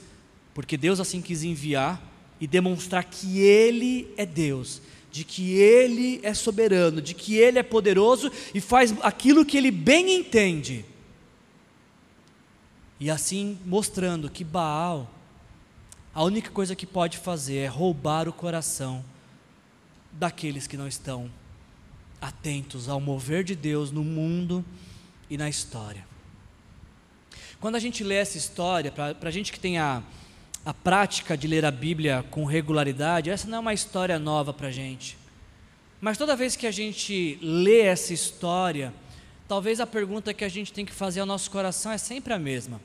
porque 0.52 0.76
Deus 0.76 1.00
assim 1.00 1.22
quis 1.22 1.42
enviar 1.42 2.00
e 2.38 2.46
demonstrar 2.46 3.04
que 3.04 3.40
Ele 3.40 4.12
é 4.16 4.26
Deus, 4.26 4.82
de 5.10 5.24
que 5.24 5.54
Ele 5.54 6.20
é 6.22 6.32
soberano, 6.32 7.02
de 7.02 7.14
que 7.14 7.36
Ele 7.36 7.58
é 7.58 7.62
poderoso 7.62 8.30
e 8.54 8.60
faz 8.60 8.94
aquilo 9.02 9.44
que 9.44 9.56
Ele 9.56 9.70
bem 9.70 10.16
entende. 10.16 10.84
E 12.98 13.10
assim 13.10 13.58
mostrando 13.64 14.30
que 14.30 14.44
Baal, 14.44 15.10
a 16.14 16.22
única 16.22 16.50
coisa 16.50 16.76
que 16.76 16.86
pode 16.86 17.18
fazer 17.18 17.56
é 17.56 17.66
roubar 17.66 18.28
o 18.28 18.32
coração 18.32 19.04
daqueles 20.12 20.66
que 20.66 20.76
não 20.76 20.86
estão 20.86 21.30
atentos 22.20 22.88
ao 22.88 23.00
mover 23.00 23.42
de 23.42 23.54
Deus 23.56 23.90
no 23.90 24.04
mundo 24.04 24.64
e 25.28 25.36
na 25.36 25.48
história. 25.48 26.04
Quando 27.60 27.76
a 27.76 27.78
gente 27.78 28.04
lê 28.04 28.16
essa 28.16 28.36
história, 28.36 28.90
para 28.90 29.16
a 29.22 29.30
gente 29.30 29.52
que 29.52 29.60
tem 29.60 29.78
a, 29.78 30.02
a 30.64 30.74
prática 30.74 31.36
de 31.36 31.46
ler 31.46 31.64
a 31.64 31.70
Bíblia 31.70 32.24
com 32.30 32.44
regularidade, 32.44 33.30
essa 33.30 33.48
não 33.48 33.58
é 33.58 33.60
uma 33.60 33.74
história 33.74 34.18
nova 34.18 34.52
para 34.52 34.68
a 34.68 34.72
gente. 34.72 35.16
Mas 36.00 36.18
toda 36.18 36.36
vez 36.36 36.56
que 36.56 36.66
a 36.66 36.70
gente 36.70 37.38
lê 37.42 37.80
essa 37.80 38.12
história, 38.12 38.92
talvez 39.48 39.80
a 39.80 39.86
pergunta 39.86 40.34
que 40.34 40.44
a 40.44 40.48
gente 40.48 40.72
tem 40.72 40.84
que 40.84 40.92
fazer 40.92 41.20
ao 41.20 41.26
nosso 41.26 41.50
coração 41.50 41.92
é 41.92 41.98
sempre 41.98 42.32
a 42.32 42.38
mesma. 42.38 42.80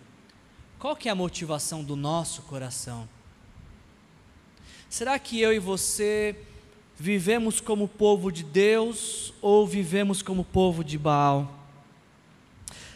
Qual 0.79 0.95
que 0.95 1.09
é 1.09 1.11
a 1.11 1.15
motivação 1.15 1.83
do 1.83 1.95
nosso 1.95 2.43
coração? 2.43 3.07
Será 4.89 5.17
que 5.19 5.41
eu 5.41 5.53
e 5.53 5.59
você 5.59 6.35
vivemos 6.97 7.59
como 7.59 7.87
povo 7.87 8.31
de 8.31 8.43
Deus 8.43 9.33
ou 9.41 9.67
vivemos 9.67 10.21
como 10.21 10.43
povo 10.43 10.83
de 10.83 10.97
Baal? 10.97 11.64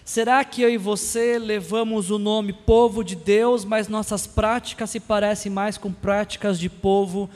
Será 0.10 0.44
que 0.44 0.64
eu 0.64 0.72
e 0.72 0.76
você 0.76 1.38
levamos 1.38 2.10
o 2.10 2.18
nome 2.18 2.52
povo 2.52 3.04
de 3.04 3.16
Deus, 3.16 3.64
mas 3.64 3.88
nossas 3.88 4.26
práticas 4.26 4.90
se 4.90 5.00
parecem 5.00 5.52
mais 5.52 5.78
com 5.78 5.94
práticas 5.94 6.60
de 6.60 6.68
povo 6.68 7.30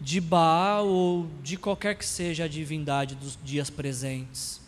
de 0.00 0.20
Baal 0.20 0.86
ou 0.86 1.26
de 1.42 1.56
qualquer 1.56 1.96
que 1.96 2.06
seja 2.06 2.44
a 2.44 2.48
divindade 2.48 3.16
dos 3.16 3.36
dias 3.42 3.68
presentes? 3.68 4.60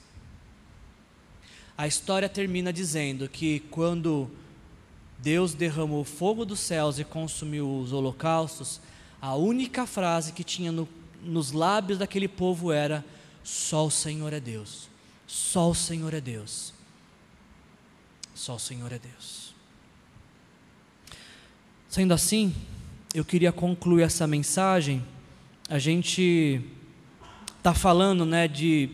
A 1.79 1.87
história 1.87 2.29
termina 2.29 2.73
dizendo 2.73 3.29
que 3.29 3.61
quando 3.71 4.29
Deus 5.21 5.55
derramou 5.55 6.03
fogo 6.03 6.45
dos 6.45 6.59
céus 6.59 6.99
e 6.99 7.05
consumiu 7.05 7.79
os 7.79 7.93
holocaustos, 7.93 8.81
a 9.21 9.37
única 9.37 9.87
frase 9.87 10.33
que 10.33 10.43
tinha 10.43 10.73
no, 10.73 10.89
nos 11.23 11.53
lábios 11.53 12.01
daquele 12.01 12.27
povo 12.27 12.73
era: 12.73 13.05
Só 13.45 13.87
o 13.87 13.91
Senhor 13.91 14.33
é 14.33 14.41
Deus, 14.41 14.89
só 15.29 15.71
o 15.71 15.77
Senhor 15.77 16.13
é 16.13 16.21
Deus, 16.21 16.72
só 18.35 18.57
o 18.57 18.59
Senhor 18.59 18.93
é 18.93 18.99
Deus. 18.99 19.55
Sendo 21.89 22.15
assim, 22.15 22.55
eu 23.15 23.25
queria 23.25 23.53
concluir 23.53 24.03
essa 24.03 24.27
mensagem. 24.27 25.05
A 25.69 25.79
gente 25.79 26.63
está 27.59 27.75
falando, 27.75 28.25
né, 28.25 28.49
de, 28.49 28.91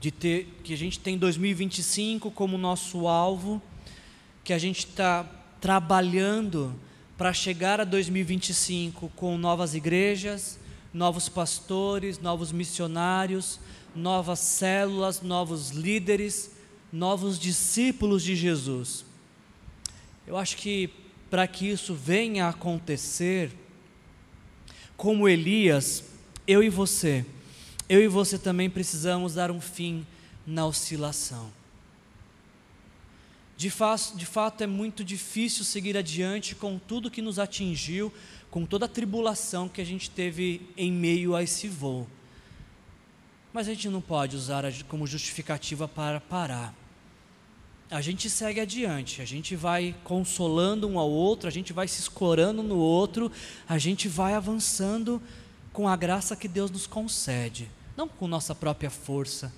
de 0.00 0.10
ter 0.10 0.60
que 0.62 0.72
a 0.72 0.76
gente 0.76 1.00
tem 1.00 1.18
2025 1.18 2.30
como 2.30 2.56
nosso 2.56 3.08
alvo, 3.08 3.60
que 4.44 4.52
a 4.52 4.58
gente 4.58 4.86
está 4.86 5.24
trabalhando 5.60 6.74
para 7.16 7.32
chegar 7.32 7.80
a 7.80 7.84
2025 7.84 9.10
com 9.16 9.36
novas 9.36 9.74
igrejas, 9.74 10.58
novos 10.94 11.28
pastores, 11.28 12.20
novos 12.20 12.52
missionários, 12.52 13.58
novas 13.94 14.38
células, 14.38 15.20
novos 15.20 15.70
líderes, 15.70 16.52
novos 16.92 17.38
discípulos 17.38 18.22
de 18.22 18.34
Jesus. 18.34 19.04
Eu 20.26 20.36
acho 20.36 20.56
que 20.56 20.90
para 21.30 21.46
que 21.46 21.66
isso 21.66 21.94
venha 21.94 22.46
a 22.46 22.50
acontecer, 22.50 23.52
como 24.96 25.28
Elias, 25.28 26.04
eu 26.46 26.62
e 26.62 26.68
você, 26.68 27.24
eu 27.88 28.02
e 28.02 28.08
você 28.08 28.38
também 28.38 28.70
precisamos 28.70 29.34
dar 29.34 29.50
um 29.50 29.60
fim 29.60 30.06
na 30.46 30.66
oscilação. 30.66 31.50
De, 33.56 33.70
fato, 33.70 34.16
de 34.16 34.24
fato, 34.24 34.62
é 34.62 34.66
muito 34.66 35.04
difícil 35.04 35.64
seguir 35.64 35.96
adiante 35.96 36.54
com 36.54 36.78
tudo 36.78 37.10
que 37.10 37.20
nos 37.20 37.38
atingiu, 37.38 38.12
com 38.50 38.64
toda 38.64 38.86
a 38.86 38.88
tribulação 38.88 39.68
que 39.68 39.80
a 39.80 39.84
gente 39.84 40.10
teve 40.10 40.62
em 40.76 40.92
meio 40.92 41.34
a 41.34 41.42
esse 41.42 41.68
voo. 41.68 42.06
Mas 43.58 43.66
a 43.66 43.74
gente 43.74 43.88
não 43.88 44.00
pode 44.00 44.36
usar 44.36 44.62
como 44.86 45.04
justificativa 45.04 45.88
para 45.88 46.20
parar. 46.20 46.72
A 47.90 48.00
gente 48.00 48.30
segue 48.30 48.60
adiante, 48.60 49.20
a 49.20 49.24
gente 49.24 49.56
vai 49.56 49.96
consolando 50.04 50.86
um 50.86 50.96
ao 50.96 51.10
outro, 51.10 51.48
a 51.48 51.50
gente 51.50 51.72
vai 51.72 51.88
se 51.88 51.98
escorando 51.98 52.62
no 52.62 52.76
outro, 52.76 53.32
a 53.68 53.76
gente 53.76 54.06
vai 54.06 54.34
avançando 54.34 55.20
com 55.72 55.88
a 55.88 55.96
graça 55.96 56.36
que 56.36 56.46
Deus 56.46 56.70
nos 56.70 56.86
concede, 56.86 57.68
não 57.96 58.06
com 58.06 58.28
nossa 58.28 58.54
própria 58.54 58.90
força, 58.90 59.52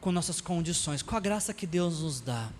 com 0.00 0.10
nossas 0.10 0.40
condições, 0.40 1.00
com 1.00 1.14
a 1.14 1.20
graça 1.20 1.54
que 1.54 1.64
Deus 1.64 2.00
nos 2.00 2.20
dá 2.20 2.50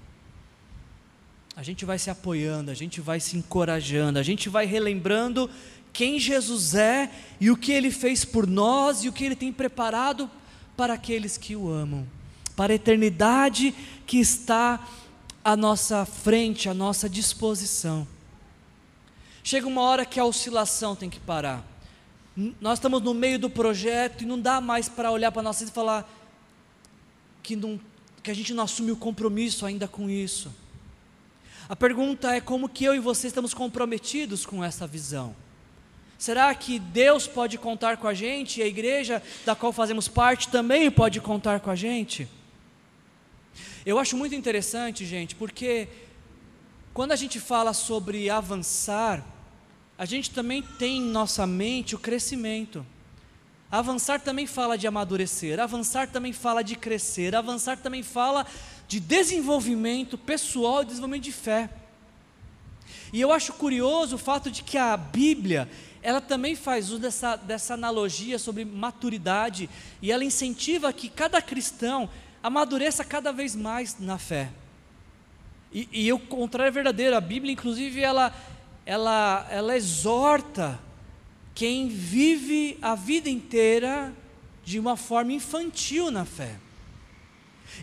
a 1.57 1.63
gente 1.65 1.85
vai 1.85 1.99
se 1.99 2.09
apoiando, 2.09 2.71
a 2.71 2.75
gente 2.75 3.01
vai 3.01 3.19
se 3.19 3.37
encorajando, 3.37 4.21
a 4.21 4.23
gente 4.23 4.49
vai 4.49 4.65
relembrando 4.65 5.51
quem 5.93 6.21
Jesus 6.21 6.77
é 6.77 7.11
e 7.41 7.51
o 7.51 7.57
que 7.57 7.73
ele 7.73 7.91
fez 7.91 8.25
por 8.25 8.47
nós 8.47 9.03
e 9.03 9.09
o 9.09 9.13
que 9.13 9.25
ele 9.25 9.35
tem 9.35 9.53
preparado 9.53 10.31
para 10.79 10.95
aqueles 10.95 11.37
que 11.37 11.57
o 11.57 11.69
amam, 11.69 12.07
para 12.55 12.73
a 12.73 12.77
eternidade 12.77 13.75
que 14.07 14.21
está 14.21 14.79
à 15.43 15.57
nossa 15.57 16.07
frente, 16.07 16.69
à 16.69 16.75
nossa 16.75 17.09
disposição. 17.09 18.07
Chega 19.43 19.67
uma 19.67 19.83
hora 19.83 20.07
que 20.07 20.21
a 20.21 20.25
oscilação 20.25 20.95
tem 20.95 21.11
que 21.11 21.19
parar. 21.19 21.67
Nós 22.61 22.79
estamos 22.79 23.03
no 23.03 23.13
meio 23.13 23.41
do 23.41 23.51
projeto 23.51 24.23
e 24.23 24.25
não 24.25 24.41
dá 24.41 24.61
mais 24.61 24.89
para 24.89 25.11
olhar 25.11 25.33
para 25.33 25.43
nós 25.43 25.61
e 25.61 25.67
falar 25.67 26.09
que, 27.43 27.57
não, 27.57 27.81
que 28.23 28.31
a 28.31 28.35
gente 28.35 28.55
não 28.55 28.63
assume 28.63 28.93
o 28.93 28.97
compromisso 28.97 29.67
ainda 29.67 29.89
com 29.89 30.09
isso. 30.09 30.55
A 31.69 31.75
pergunta 31.75 32.33
é 32.37 32.41
como 32.41 32.69
que 32.69 32.85
eu 32.85 32.95
e 32.95 33.01
você 33.01 33.27
estamos 33.27 33.53
comprometidos 33.53 34.47
com 34.47 34.63
essa 34.63 34.87
visão. 34.87 35.35
Será 36.19 36.53
que 36.53 36.81
Deus 36.81 37.29
pode 37.29 37.57
contar 37.57 37.97
com 37.97 38.09
a 38.09 38.13
gente 38.13 38.59
e 38.59 38.63
a 38.63 38.67
igreja 38.67 39.23
da 39.47 39.55
qual 39.55 39.73
fazemos 39.73 40.09
parte 40.09 40.49
também 40.49 40.91
pode 40.91 41.21
contar 41.21 41.61
com 41.61 41.71
a 41.71 41.77
gente? 41.77 42.27
Eu 43.87 44.01
acho 44.01 44.17
muito 44.17 44.35
interessante, 44.35 45.07
gente, 45.07 45.37
porque 45.37 45.87
quando 46.93 47.13
a 47.13 47.17
gente 47.17 47.39
fala 47.39 47.73
sobre 47.73 48.29
avançar, 48.29 49.25
a 49.97 50.05
gente 50.05 50.33
também 50.33 50.61
tem 50.61 50.99
em 50.99 51.11
nossa 51.11 51.47
mente 51.47 51.95
o 51.95 51.99
crescimento. 51.99 52.85
Avançar 53.71 54.21
também 54.21 54.47
fala 54.47 54.77
de 54.77 54.89
amadurecer, 54.89 55.61
avançar 55.61 56.09
também 56.09 56.33
fala 56.33 56.65
de 56.65 56.75
crescer, 56.75 57.37
avançar 57.37 57.77
também 57.77 58.03
fala 58.03 58.45
de 58.89 58.99
desenvolvimento 58.99 60.19
pessoal 60.19 60.83
e 60.83 60.87
desenvolvimento 60.87 61.25
de 61.25 61.33
fé. 61.33 61.71
E 63.13 63.21
eu 63.21 63.33
acho 63.33 63.53
curioso 63.53 64.17
o 64.17 64.19
fato 64.19 64.51
de 64.51 64.63
que 64.63 64.77
a 64.77 64.97
Bíblia, 64.97 65.69
ela 66.03 66.21
também 66.21 66.55
faz 66.55 66.91
uso 66.91 66.99
dessa, 66.99 67.37
dessa 67.37 67.75
analogia 67.75 68.39
sobre 68.39 68.65
maturidade, 68.65 69.69
e 70.01 70.13
ela 70.13 70.25
incentiva 70.25 70.93
que 70.93 71.09
cada 71.09 71.41
cristão 71.43 72.09
amadureça 72.43 73.05
cada 73.05 73.33
vez 73.33 73.57
mais 73.57 73.99
na 73.99 74.19
fé. 74.19 74.51
E, 75.73 75.89
e 75.93 76.13
o 76.13 76.19
contrário 76.19 76.69
é 76.69 76.73
verdadeiro, 76.73 77.17
a 77.17 77.21
Bíblia, 77.21 77.53
inclusive, 77.53 78.01
ela, 78.01 78.35
ela, 78.87 79.47
ela 79.51 79.77
exorta 79.77 80.79
quem 81.55 81.89
vive 81.89 82.79
a 82.81 82.95
vida 82.95 83.29
inteira 83.29 84.15
de 84.65 84.79
uma 84.79 84.97
forma 84.97 85.33
infantil 85.33 86.11
na 86.11 86.25
fé. 86.25 86.57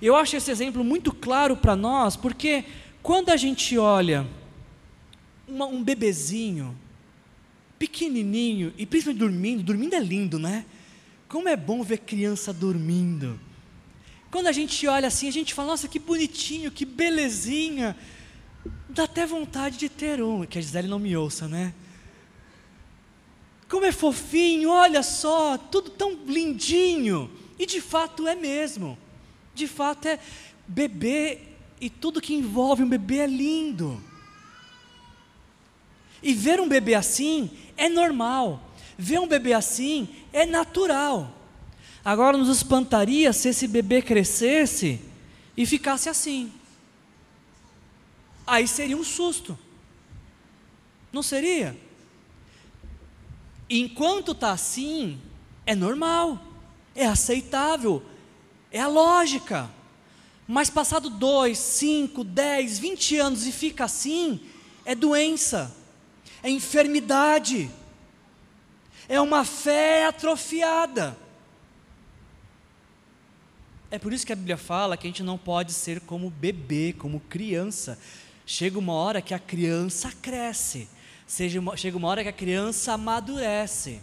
Eu 0.01 0.15
acho 0.15 0.35
esse 0.35 0.49
exemplo 0.49 0.83
muito 0.83 1.13
claro 1.13 1.57
para 1.57 1.75
nós, 1.75 2.15
porque 2.15 2.65
quando 3.03 3.29
a 3.29 3.37
gente 3.37 3.77
olha 3.77 4.25
uma, 5.47 5.65
um 5.65 5.83
bebezinho, 5.83 6.75
pequenininho, 7.77 8.73
e 8.77 8.85
principalmente 8.85 9.19
dormindo, 9.19 9.63
dormindo 9.63 9.95
é 9.95 9.99
lindo, 9.99 10.39
né? 10.39 10.65
Como 11.27 11.49
é 11.49 11.55
bom 11.55 11.83
ver 11.83 11.99
criança 11.99 12.53
dormindo. 12.53 13.39
Quando 14.31 14.47
a 14.47 14.51
gente 14.51 14.87
olha 14.87 15.07
assim, 15.07 15.27
a 15.27 15.31
gente 15.31 15.53
fala, 15.53 15.69
nossa, 15.69 15.87
que 15.87 15.99
bonitinho, 15.99 16.71
que 16.71 16.85
belezinha. 16.85 17.95
Dá 18.89 19.03
até 19.03 19.25
vontade 19.25 19.77
de 19.77 19.89
ter 19.89 20.21
um, 20.21 20.45
que 20.45 20.57
a 20.57 20.61
Gisele 20.61 20.87
não 20.87 20.99
me 20.99 21.15
ouça, 21.15 21.47
né? 21.47 21.73
Como 23.69 23.85
é 23.85 23.91
fofinho, 23.91 24.69
olha 24.69 25.03
só, 25.03 25.57
tudo 25.57 25.89
tão 25.89 26.13
lindinho. 26.25 27.29
E 27.57 27.65
de 27.65 27.81
fato 27.81 28.27
é 28.27 28.35
mesmo 28.35 28.97
de 29.55 29.67
fato 29.67 30.07
é 30.07 30.19
bebê 30.67 31.39
e 31.79 31.89
tudo 31.89 32.21
que 32.21 32.35
envolve 32.35 32.83
um 32.83 32.89
bebê 32.89 33.19
é 33.19 33.27
lindo. 33.27 34.03
E 36.21 36.33
ver 36.33 36.59
um 36.59 36.67
bebê 36.67 36.93
assim 36.93 37.49
é 37.77 37.89
normal. 37.89 38.61
Ver 38.97 39.19
um 39.19 39.27
bebê 39.27 39.53
assim 39.53 40.07
é 40.31 40.45
natural. 40.45 41.31
Agora 42.03 42.37
nos 42.37 42.49
espantaria 42.49 43.33
se 43.33 43.49
esse 43.49 43.67
bebê 43.67 44.01
crescesse 44.01 45.01
e 45.57 45.65
ficasse 45.65 46.07
assim. 46.07 46.51
Aí 48.45 48.67
seria 48.67 48.95
um 48.95 49.03
susto. 49.03 49.57
Não 51.11 51.23
seria? 51.23 51.75
Enquanto 53.69 54.33
está 54.33 54.51
assim, 54.51 55.19
é 55.65 55.73
normal, 55.73 56.39
é 56.93 57.07
aceitável, 57.07 58.03
é 58.71 58.79
a 58.79 58.87
lógica. 58.87 59.69
Mas 60.47 60.69
passado 60.69 61.09
dois, 61.09 61.57
cinco, 61.57 62.23
dez, 62.23 62.77
vinte 62.77 63.17
anos 63.17 63.47
e 63.47 63.51
fica 63.51 63.85
assim, 63.85 64.39
é 64.85 64.93
doença, 64.93 65.75
é 66.45 66.49
enfermidade, 66.51 67.71
é 69.09 69.19
uma 69.19 69.43
fé 69.43 70.05
atrofiada. 70.05 71.17
É 73.89 73.97
por 73.97 74.13
isso 74.13 74.27
que 74.27 74.31
a 74.31 74.35
Bíblia 74.35 74.55
fala 74.55 74.95
que 74.95 75.07
a 75.07 75.09
gente 75.09 75.23
não 75.23 75.39
pode 75.39 75.73
ser 75.73 76.01
como 76.01 76.29
bebê, 76.29 76.93
como 76.95 77.19
criança. 77.19 77.97
Chega 78.45 78.77
uma 78.77 78.93
hora 78.93 79.23
que 79.23 79.33
a 79.33 79.39
criança 79.39 80.13
cresce, 80.21 80.87
chega 81.27 81.97
uma 81.97 82.07
hora 82.07 82.21
que 82.21 82.29
a 82.29 82.33
criança 82.33 82.93
amadurece, 82.93 83.99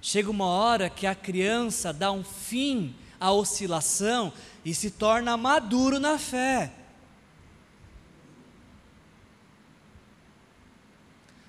chega 0.00 0.30
uma 0.30 0.46
hora 0.46 0.88
que 0.88 1.06
a 1.06 1.14
criança 1.14 1.92
dá 1.92 2.10
um 2.10 2.24
fim 2.24 2.94
à 3.20 3.32
oscilação 3.32 4.32
e 4.64 4.72
se 4.72 4.90
torna 4.90 5.36
maduro 5.36 6.00
na 6.00 6.18
fé. 6.18 6.72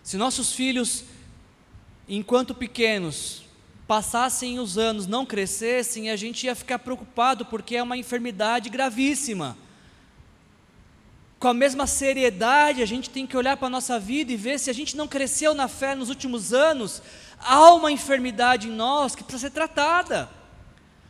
Se 0.03 0.17
nossos 0.17 0.51
filhos, 0.53 1.03
enquanto 2.07 2.55
pequenos, 2.55 3.43
passassem 3.87 4.59
os 4.59 4.77
anos, 4.77 5.05
não 5.05 5.25
crescessem, 5.25 6.09
a 6.09 6.15
gente 6.15 6.45
ia 6.45 6.55
ficar 6.55 6.79
preocupado, 6.79 7.45
porque 7.45 7.75
é 7.75 7.83
uma 7.83 7.97
enfermidade 7.97 8.69
gravíssima. 8.69 9.57
Com 11.37 11.47
a 11.47 11.53
mesma 11.53 11.85
seriedade, 11.85 12.81
a 12.81 12.85
gente 12.85 13.09
tem 13.09 13.27
que 13.27 13.37
olhar 13.37 13.57
para 13.57 13.67
a 13.67 13.71
nossa 13.71 13.99
vida 13.99 14.31
e 14.31 14.37
ver 14.37 14.59
se 14.59 14.69
a 14.69 14.73
gente 14.73 14.95
não 14.95 15.07
cresceu 15.07 15.53
na 15.53 15.67
fé 15.67 15.93
nos 15.93 16.09
últimos 16.09 16.53
anos, 16.53 17.01
há 17.39 17.73
uma 17.73 17.91
enfermidade 17.91 18.67
em 18.67 18.71
nós 18.71 19.15
que 19.15 19.23
precisa 19.23 19.47
ser 19.47 19.53
tratada. 19.53 20.29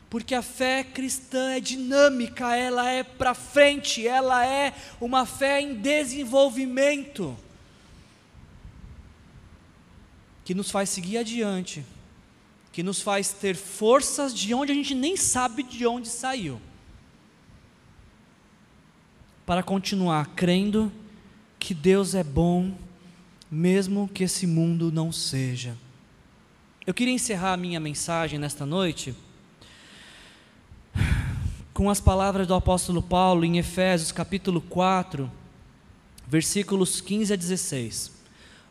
Porque 0.10 0.36
a 0.36 0.42
fé 0.42 0.84
cristã 0.84 1.52
é 1.52 1.60
dinâmica, 1.60 2.56
ela 2.56 2.90
é 2.90 3.04
para 3.04 3.34
frente, 3.34 4.06
ela 4.06 4.46
é 4.46 4.74
uma 5.00 5.26
fé 5.26 5.62
em 5.62 5.76
desenvolvimento 5.76 7.38
que 10.44 10.54
nos 10.54 10.72
faz 10.72 10.90
seguir 10.90 11.18
adiante, 11.18 11.86
que 12.72 12.84
nos 12.84 13.02
faz 13.02 13.32
ter 13.32 13.56
forças 13.56 14.34
de 14.34 14.54
onde 14.54 14.72
a 14.72 14.76
gente 14.76 14.96
nem 14.96 15.16
sabe 15.16 15.64
de 15.64 15.86
onde 15.86 16.08
saiu, 16.08 16.60
para 19.46 19.62
continuar 19.62 20.28
crendo 20.36 20.92
que 21.60 21.74
Deus 21.74 22.16
é 22.16 22.24
bom, 22.24 22.74
mesmo 23.50 24.08
que 24.08 24.24
esse 24.24 24.48
mundo 24.48 24.92
não 24.92 25.12
seja. 25.12 25.78
Eu 26.88 26.94
queria 26.94 27.14
encerrar 27.14 27.54
a 27.54 27.58
minha 27.58 27.80
mensagem 27.80 28.40
nesta 28.40 28.66
noite 28.66 29.14
com 31.74 31.90
as 31.90 32.00
palavras 32.00 32.48
do 32.48 32.56
apóstolo 32.56 33.02
Paulo 33.02 33.46
em 33.46 33.58
Efésios 33.58 34.12
capítulo 34.12 34.62
4, 34.62 35.32
versículos 36.28 37.02
15 37.02 37.34
a 37.34 37.36
16 37.36 38.21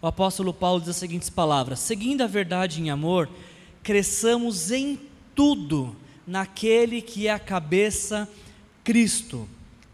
o 0.03 0.07
apóstolo 0.07 0.55
Paulo 0.55 0.81
diz 0.81 0.91
as 0.91 0.97
seguintes 0.97 1.29
palavras: 1.29 1.81
Seguindo 1.81 2.23
a 2.23 2.27
verdade 2.27 2.81
em 2.81 2.91
amor, 2.91 3.29
cresçamos 3.83 4.71
em 4.71 4.99
tudo 5.35 5.95
naquele 6.27 7.03
que 7.03 7.27
é 7.27 7.33
a 7.33 7.39
cabeça, 7.39 8.29
Cristo. 8.83 9.49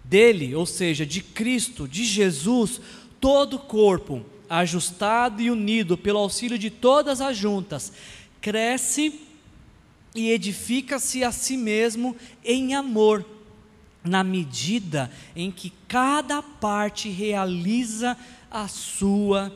Dele, 0.05 0.55
ou 0.55 0.65
seja, 0.65 1.05
de 1.05 1.21
Cristo, 1.21 1.89
de 1.89 2.05
Jesus, 2.05 2.81
todo 3.21 3.55
o 3.55 3.59
corpo, 3.59 4.25
ajustado 4.49 5.43
e 5.43 5.51
unido 5.51 5.99
pelo 5.99 6.21
auxílio 6.21 6.57
de 6.57 6.71
todas 6.71 7.21
as 7.21 7.37
juntas, 7.37 7.93
cresce 8.41 9.21
e 10.15 10.31
edifica-se 10.31 11.25
a 11.25 11.33
si 11.33 11.57
mesmo 11.57 12.15
em 12.45 12.77
amor, 12.77 13.27
na 14.05 14.23
medida 14.23 15.11
em 15.35 15.51
que 15.51 15.73
cada 15.89 16.41
parte 16.41 17.09
realiza 17.09 18.17
a 18.49 18.69
sua 18.69 19.53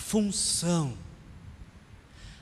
função. 0.00 0.96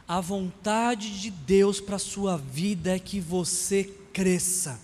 A 0.06 0.20
vontade 0.20 1.20
de 1.20 1.30
Deus 1.30 1.80
para 1.80 1.96
a 1.96 1.98
sua 1.98 2.38
vida 2.38 2.96
é 2.96 2.98
que 2.98 3.20
você 3.20 3.84
cresça, 4.12 4.80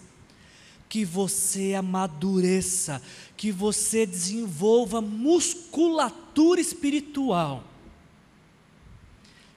que 0.88 1.04
você 1.04 1.74
amadureça, 1.74 3.00
que 3.36 3.50
você 3.50 4.04
desenvolva 4.04 5.00
musculatura 5.00 6.60
espiritual, 6.60 7.64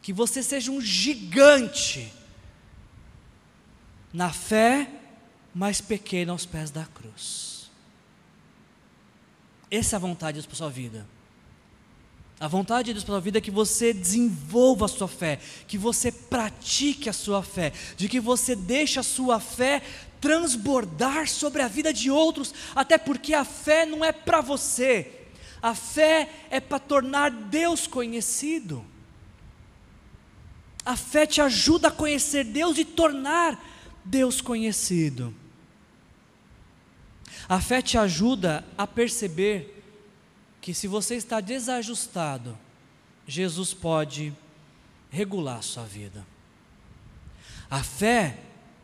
que 0.02 0.14
você 0.14 0.42
seja 0.42 0.72
um 0.72 0.80
gigante 0.80 2.14
na 4.14 4.32
fé, 4.32 4.90
mas 5.54 5.82
pequeno 5.82 6.32
aos 6.32 6.46
pés 6.46 6.72
da 6.72 6.86
cruz. 6.86 7.70
Essa 9.70 9.96
é 9.96 9.98
a 9.98 10.00
vontade 10.00 10.36
de 10.36 10.42
Deus 10.42 10.46
para 10.46 10.54
a 10.54 10.58
sua 10.58 10.70
vida. 10.70 11.17
A 12.40 12.48
vontade 12.48 12.88
de 12.88 12.94
Deus 12.94 13.04
para 13.04 13.14
a 13.14 13.16
sua 13.16 13.22
vida 13.22 13.40
é 13.40 13.42
que 13.42 13.50
você 13.50 13.92
desenvolva 13.92 14.86
a 14.86 14.88
sua 14.90 15.08
fé, 15.08 15.40
que 15.68 15.78
você 15.78 16.12
pratique 16.12 17.10
a 17.10 17.14
sua 17.14 17.42
fé, 17.42 17.74
de 17.96 18.08
que 18.08 18.20
você 18.20 18.56
deixe 18.56 19.00
a 19.00 19.04
sua 19.04 19.40
fé 19.40 19.82
transbordar 20.22 21.28
sobre 21.28 21.64
a 21.64 21.68
vida 21.68 21.92
de 21.92 22.12
outros, 22.12 22.54
até 22.76 22.98
porque 22.98 23.34
a 23.34 23.44
fé 23.44 23.88
não 23.88 24.06
é 24.06 24.12
para 24.12 24.40
você, 24.40 25.12
a 25.62 25.74
fé 25.74 26.30
é 26.52 26.60
para 26.60 26.78
tornar 26.78 27.32
Deus 27.32 27.88
conhecido. 27.88 28.86
A 30.86 30.96
fé 30.96 31.26
te 31.26 31.42
ajuda 31.42 31.88
a 31.88 31.92
conhecer 31.92 32.44
Deus 32.46 32.78
e 32.78 32.86
tornar 32.86 33.62
Deus 34.06 34.42
conhecido. 34.42 35.34
A 37.50 37.60
fé 37.60 37.82
te 37.82 37.98
ajuda 37.98 38.64
a 38.78 38.86
perceber 38.86 39.77
que 40.68 40.74
se 40.74 40.86
você 40.86 41.16
está 41.16 41.40
desajustado, 41.40 42.58
Jesus 43.26 43.74
pode 43.74 44.34
regular 45.10 45.60
a 45.60 45.62
sua 45.62 45.86
vida. 45.86 46.28
A 47.72 47.82
fé 47.82 48.38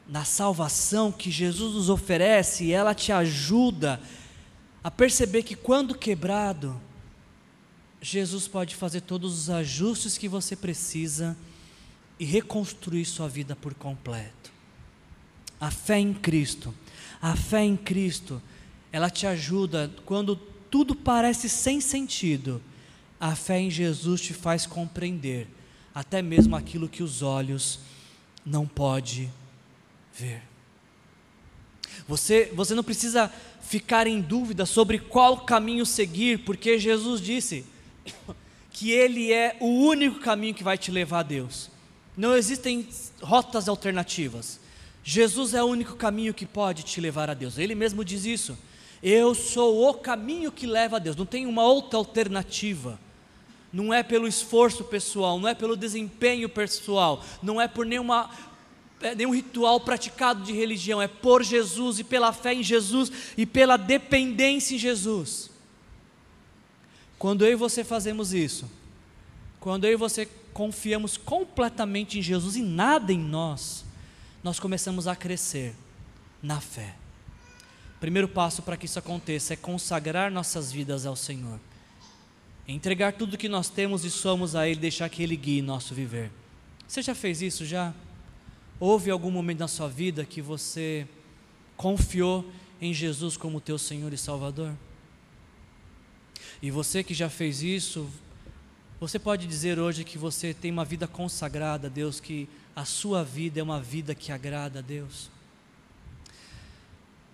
na 0.08 0.24
salvação 0.24 1.12
que 1.12 1.30
Jesus 1.30 1.74
nos 1.74 1.90
oferece, 1.90 2.72
ela 2.72 2.96
te 2.96 3.12
ajuda 3.12 4.00
a 4.82 4.90
perceber 4.90 5.44
que 5.44 5.58
quando 5.58 5.94
quebrado, 5.94 6.80
Jesus 8.02 8.48
pode 8.48 8.78
fazer 8.78 9.02
todos 9.02 9.38
os 9.38 9.50
ajustes 9.50 10.18
que 10.18 10.30
você 10.30 10.56
precisa 10.56 11.36
e 12.18 12.24
reconstruir 12.24 13.04
sua 13.04 13.28
vida 13.28 13.58
por 13.58 13.74
completo. 13.74 14.54
A 15.60 15.70
fé 15.70 16.00
em 16.00 16.14
Cristo, 16.14 16.74
a 17.22 17.36
fé 17.36 17.62
em 17.62 17.76
Cristo, 17.76 18.42
ela 18.90 19.10
te 19.10 19.28
ajuda 19.28 19.92
quando 20.06 20.53
tudo 20.74 20.96
parece 20.96 21.48
sem 21.48 21.80
sentido, 21.80 22.60
a 23.20 23.36
fé 23.36 23.60
em 23.60 23.70
Jesus 23.70 24.20
te 24.20 24.34
faz 24.34 24.66
compreender 24.66 25.48
até 25.94 26.20
mesmo 26.20 26.56
aquilo 26.56 26.90
que 26.90 27.04
os 27.04 27.22
olhos 27.22 27.80
não 28.44 28.66
pode 28.66 29.30
ver. 30.18 30.42
Você, 32.08 32.52
você 32.56 32.74
não 32.74 32.84
precisa 32.84 33.32
ficar 33.62 34.08
em 34.08 34.20
dúvida 34.20 34.66
sobre 34.66 34.98
qual 34.98 35.42
caminho 35.42 35.86
seguir, 35.86 36.40
porque 36.40 36.80
Jesus 36.80 37.22
disse 37.22 37.64
que 38.74 38.90
Ele 38.90 39.32
é 39.32 39.56
o 39.60 39.68
único 39.68 40.22
caminho 40.22 40.56
que 40.56 40.64
vai 40.64 40.76
te 40.76 40.90
levar 40.90 41.20
a 41.20 41.24
Deus. 41.24 41.70
Não 42.18 42.36
existem 42.36 42.88
rotas 43.22 43.70
alternativas. 43.70 44.60
Jesus 45.04 45.54
é 45.54 45.62
o 45.62 45.68
único 45.68 45.96
caminho 45.96 46.34
que 46.34 46.48
pode 46.48 46.82
te 46.82 47.00
levar 47.00 47.30
a 47.30 47.36
Deus. 47.36 47.60
Ele 47.60 47.76
mesmo 47.76 48.04
diz 48.04 48.26
isso. 48.26 48.58
Eu 49.04 49.36
sou 49.36 49.90
o 49.90 49.94
caminho 49.96 50.50
que 50.50 50.66
leva 50.66 50.96
a 50.96 51.00
Deus, 51.00 51.18
não 51.18 51.26
tem 51.26 51.46
uma 51.46 51.64
outra 51.64 52.00
alternativa. 52.00 52.98
Não 53.72 53.94
é 53.94 54.02
pelo 54.02 54.26
esforço 54.26 54.86
pessoal, 54.86 55.38
não 55.38 55.50
é 55.50 55.54
pelo 55.54 55.76
desempenho 55.76 56.48
pessoal, 56.48 57.22
não 57.42 57.60
é 57.60 57.68
por 57.68 57.86
nenhuma, 57.86 58.30
é, 59.02 59.14
nenhum 59.14 59.34
ritual 59.34 59.82
praticado 59.82 60.44
de 60.44 60.54
religião, 60.54 61.02
é 61.02 61.08
por 61.08 61.44
Jesus 61.44 62.00
e 62.00 62.04
pela 62.04 62.32
fé 62.32 62.54
em 62.54 62.64
Jesus 62.64 63.12
e 63.36 63.46
pela 63.46 63.76
dependência 63.76 64.76
em 64.76 64.78
Jesus. 64.78 65.50
Quando 67.20 67.44
eu 67.46 67.52
e 67.52 67.56
você 67.56 67.84
fazemos 67.84 68.34
isso, 68.34 68.72
quando 69.60 69.84
eu 69.84 69.92
e 69.92 69.98
você 69.98 70.28
confiamos 70.54 71.18
completamente 71.18 72.20
em 72.20 72.22
Jesus 72.22 72.56
e 72.56 72.62
nada 72.62 73.12
em 73.12 73.20
nós, 73.20 73.84
nós 74.42 74.60
começamos 74.60 75.08
a 75.08 75.16
crescer 75.16 75.76
na 76.42 76.62
fé 76.62 77.03
primeiro 78.04 78.28
passo 78.28 78.62
para 78.62 78.76
que 78.76 78.86
isso 78.86 79.00
aconteça 79.00 79.54
é 79.54 79.56
consagrar 79.56 80.30
nossas 80.30 80.70
vidas 80.70 81.06
ao 81.06 81.16
Senhor. 81.16 81.58
Entregar 82.68 83.14
tudo 83.14 83.38
que 83.38 83.48
nós 83.48 83.70
temos 83.70 84.04
e 84.04 84.12
somos 84.12 84.58
a 84.58 84.68
Ele, 84.68 84.78
deixar 84.78 85.08
que 85.08 85.24
Ele 85.24 85.38
guie 85.38 85.62
nosso 85.62 85.96
viver. 85.96 86.30
Você 86.86 87.02
já 87.02 87.16
fez 87.16 87.42
isso 87.42 87.66
já? 87.66 87.94
Houve 88.78 89.10
algum 89.10 89.32
momento 89.32 89.60
na 89.60 89.70
sua 89.70 89.88
vida 89.88 90.26
que 90.26 90.42
você 90.42 91.08
confiou 91.78 92.46
em 92.82 92.94
Jesus 92.94 93.38
como 93.38 93.62
teu 93.62 93.78
Senhor 93.78 94.12
e 94.12 94.18
Salvador? 94.18 94.74
E 96.62 96.70
você 96.70 97.06
que 97.06 97.14
já 97.14 97.30
fez 97.30 97.64
isso, 97.64 98.10
você 99.00 99.18
pode 99.18 99.48
dizer 99.48 99.80
hoje 99.80 100.04
que 100.04 100.18
você 100.18 100.54
tem 100.54 100.72
uma 100.72 100.84
vida 100.84 101.08
consagrada 101.08 101.88
a 101.88 101.90
Deus, 101.90 102.20
que 102.20 102.50
a 102.76 102.84
sua 102.84 103.24
vida 103.24 103.62
é 103.62 103.64
uma 103.64 103.80
vida 103.80 104.14
que 104.14 104.30
agrada 104.30 104.80
a 104.80 104.82
Deus? 104.82 105.32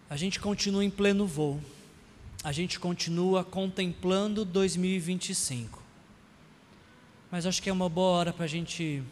A 0.10 0.18
gente 0.18 0.40
continua 0.40 0.84
em 0.84 0.90
pleno 0.90 1.28
voo, 1.28 1.62
a 2.44 2.52
gente 2.52 2.80
continua 2.80 3.44
contemplando 3.44 4.44
2025. 4.44 5.82
Mas 7.32 7.46
acho 7.46 7.62
que 7.62 7.70
é 7.70 7.74
uma 7.74 7.88
boa 7.88 8.18
hora 8.18 8.34
para 8.34 8.46
a 8.46 8.48
gente 8.48 9.04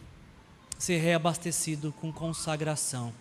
ser 0.80 0.98
reabastecido 0.98 1.94
com 2.00 2.12
consagração 2.12 3.14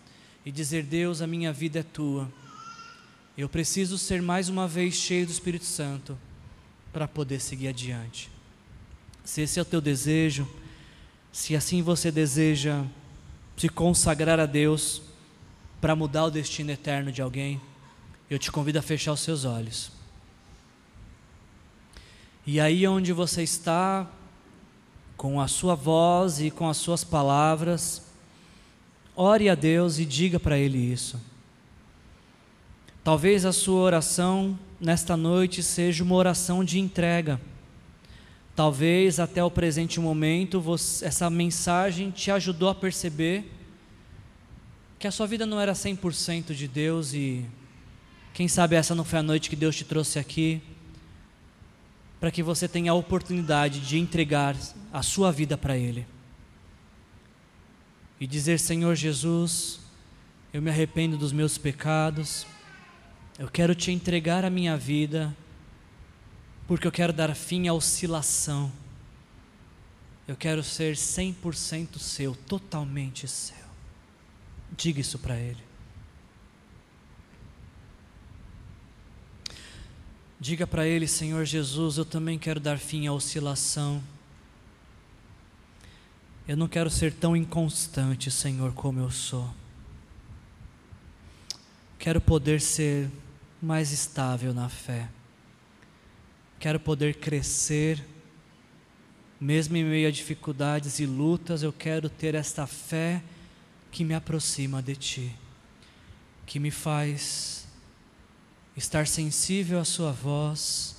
e 0.43 0.51
dizer: 0.51 0.83
Deus, 0.83 1.21
a 1.21 1.27
minha 1.27 1.53
vida 1.53 1.79
é 1.79 1.83
tua. 1.83 2.31
Eu 3.37 3.47
preciso 3.47 3.97
ser 3.99 4.21
mais 4.21 4.49
uma 4.49 4.67
vez 4.67 4.95
cheio 4.95 5.27
do 5.27 5.31
Espírito 5.31 5.65
Santo 5.65 6.17
para 6.91 7.07
poder 7.07 7.39
seguir 7.39 7.67
adiante. 7.67 8.31
Se 9.23 9.41
esse 9.41 9.59
é 9.59 9.61
o 9.61 9.65
teu 9.65 9.79
desejo, 9.79 10.47
se 11.31 11.55
assim 11.55 11.83
você 11.83 12.09
deseja 12.09 12.83
se 13.55 13.69
consagrar 13.69 14.39
a 14.39 14.47
Deus 14.47 15.01
para 15.79 15.95
mudar 15.95 16.25
o 16.25 16.31
destino 16.31 16.71
eterno 16.71 17.11
de 17.11 17.21
alguém, 17.21 17.61
eu 18.29 18.37
te 18.37 18.51
convido 18.51 18.79
a 18.79 18.81
fechar 18.81 19.13
os 19.13 19.19
seus 19.19 19.45
olhos. 19.45 19.91
E 22.45 22.59
aí 22.59 22.87
onde 22.87 23.11
você 23.13 23.43
está, 23.43 24.07
com 25.15 25.41
a 25.41 25.47
sua 25.47 25.75
voz 25.75 26.39
e 26.39 26.49
com 26.49 26.69
as 26.69 26.77
suas 26.77 27.03
palavras, 27.03 28.03
ore 29.15 29.49
a 29.49 29.55
Deus 29.55 29.99
e 29.99 30.05
diga 30.05 30.39
para 30.39 30.57
Ele 30.57 30.77
isso. 30.77 31.19
Talvez 33.03 33.45
a 33.45 33.51
sua 33.51 33.79
oração 33.81 34.57
nesta 34.79 35.17
noite 35.17 35.63
seja 35.63 36.03
uma 36.03 36.15
oração 36.15 36.63
de 36.63 36.79
entrega. 36.79 37.39
Talvez 38.55 39.19
até 39.19 39.43
o 39.43 39.51
presente 39.51 39.99
momento 39.99 40.59
você, 40.59 41.05
essa 41.05 41.29
mensagem 41.29 42.11
te 42.11 42.31
ajudou 42.31 42.69
a 42.69 42.75
perceber 42.75 43.56
que 44.99 45.07
a 45.07 45.11
sua 45.11 45.27
vida 45.27 45.45
não 45.45 45.59
era 45.59 45.73
100% 45.73 46.53
de 46.53 46.67
Deus 46.67 47.13
e 47.13 47.45
quem 48.33 48.47
sabe 48.47 48.75
essa 48.75 48.95
não 48.95 49.03
foi 49.03 49.19
a 49.19 49.23
noite 49.23 49.49
que 49.49 49.55
Deus 49.55 49.75
te 49.75 49.83
trouxe 49.83 50.19
aqui 50.19 50.61
para 52.19 52.31
que 52.31 52.41
você 52.41 52.67
tenha 52.67 52.91
a 52.91 52.95
oportunidade 52.95 53.79
de 53.79 53.97
entregar 53.97 54.55
a 54.91 55.03
sua 55.03 55.31
vida 55.31 55.57
para 55.57 55.77
Ele 55.77 56.05
e 58.19 58.25
dizer: 58.25 58.59
Senhor 58.59 58.95
Jesus, 58.95 59.79
eu 60.51 60.61
me 60.61 60.69
arrependo 60.69 61.17
dos 61.17 61.31
meus 61.31 61.57
pecados, 61.57 62.47
eu 63.37 63.47
quero 63.47 63.75
te 63.75 63.91
entregar 63.91 64.43
a 64.43 64.49
minha 64.49 64.75
vida 64.75 65.35
porque 66.67 66.87
eu 66.87 66.91
quero 66.91 67.13
dar 67.13 67.33
fim 67.35 67.67
à 67.67 67.73
oscilação. 67.73 68.71
Eu 70.27 70.35
quero 70.35 70.61
ser 70.61 70.95
100% 70.95 71.97
seu, 71.97 72.35
totalmente 72.35 73.27
seu. 73.27 73.66
Diga 74.75 74.99
isso 74.99 75.17
para 75.19 75.37
ele. 75.37 75.63
Diga 80.39 80.67
para 80.67 80.85
ele, 80.85 81.07
Senhor 81.07 81.45
Jesus, 81.45 81.97
eu 81.97 82.05
também 82.05 82.37
quero 82.37 82.59
dar 82.59 82.77
fim 82.77 83.07
à 83.07 83.13
oscilação. 83.13 84.03
Eu 86.47 86.55
não 86.55 86.67
quero 86.67 86.89
ser 86.89 87.11
tão 87.11 87.35
inconstante, 87.35 88.29
Senhor, 88.29 88.71
como 88.73 88.99
eu 88.99 89.09
sou. 89.09 89.53
Quero 91.97 92.21
poder 92.21 92.61
ser 92.61 93.09
mais 93.61 93.91
estável 93.91 94.53
na 94.53 94.69
fé. 94.69 95.09
Quero 96.59 96.79
poder 96.79 97.15
crescer, 97.15 98.03
mesmo 99.39 99.75
em 99.75 99.83
meio 99.83 100.07
a 100.07 100.11
dificuldades 100.11 100.99
e 100.99 101.05
lutas, 101.05 101.63
eu 101.63 101.73
quero 101.73 102.09
ter 102.09 102.35
esta 102.35 102.67
fé 102.67 103.23
que 103.91 104.03
me 104.03 104.13
aproxima 104.13 104.81
de 104.81 104.95
Ti, 104.95 105.35
que 106.45 106.59
me 106.59 106.71
faz 106.71 107.67
estar 108.75 109.07
sensível 109.07 109.79
à 109.79 109.85
Sua 109.85 110.11
voz, 110.11 110.95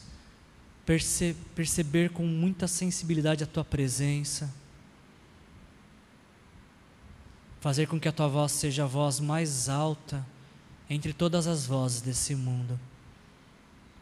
perce 0.85 1.37
perceber 1.55 2.11
com 2.11 2.27
muita 2.27 2.67
sensibilidade 2.67 3.45
a 3.45 3.47
Tua 3.47 3.65
presença, 3.65 4.53
fazer 7.61 7.87
com 7.87 7.99
que 7.99 8.09
a 8.09 8.13
Tua 8.13 8.29
voz 8.29 8.53
seja 8.53 8.85
a 8.85 8.87
voz 8.87 9.21
mais 9.21 9.69
alta 9.69 10.25
entre 10.91 11.13
todas 11.13 11.47
as 11.47 11.67
vozes 11.67 12.01
desse 12.01 12.35
mundo. 12.35 12.79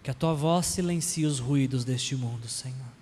Que 0.03 0.11
a 0.11 0.14
tua 0.14 0.34
voz 0.34 0.66
silencie 0.66 1.26
os 1.26 1.41
ruídos 1.41 1.84
deste 1.84 2.14
mundo, 2.14 2.49
Senhor. 2.49 2.95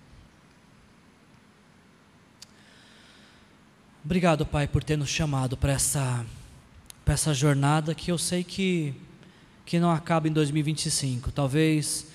Obrigado, 4.05 4.45
Pai, 4.45 4.67
por 4.67 4.83
ter 4.83 4.95
nos 4.95 5.09
chamado 5.09 5.57
para 5.57 5.71
essa, 5.73 6.23
essa 7.07 7.33
jornada 7.33 7.95
que 7.95 8.11
eu 8.11 8.19
sei 8.19 8.43
que, 8.43 8.93
que 9.65 9.79
não 9.79 9.89
acaba 9.89 10.27
em 10.27 10.31
2025. 10.31 11.31
Talvez 11.31 12.05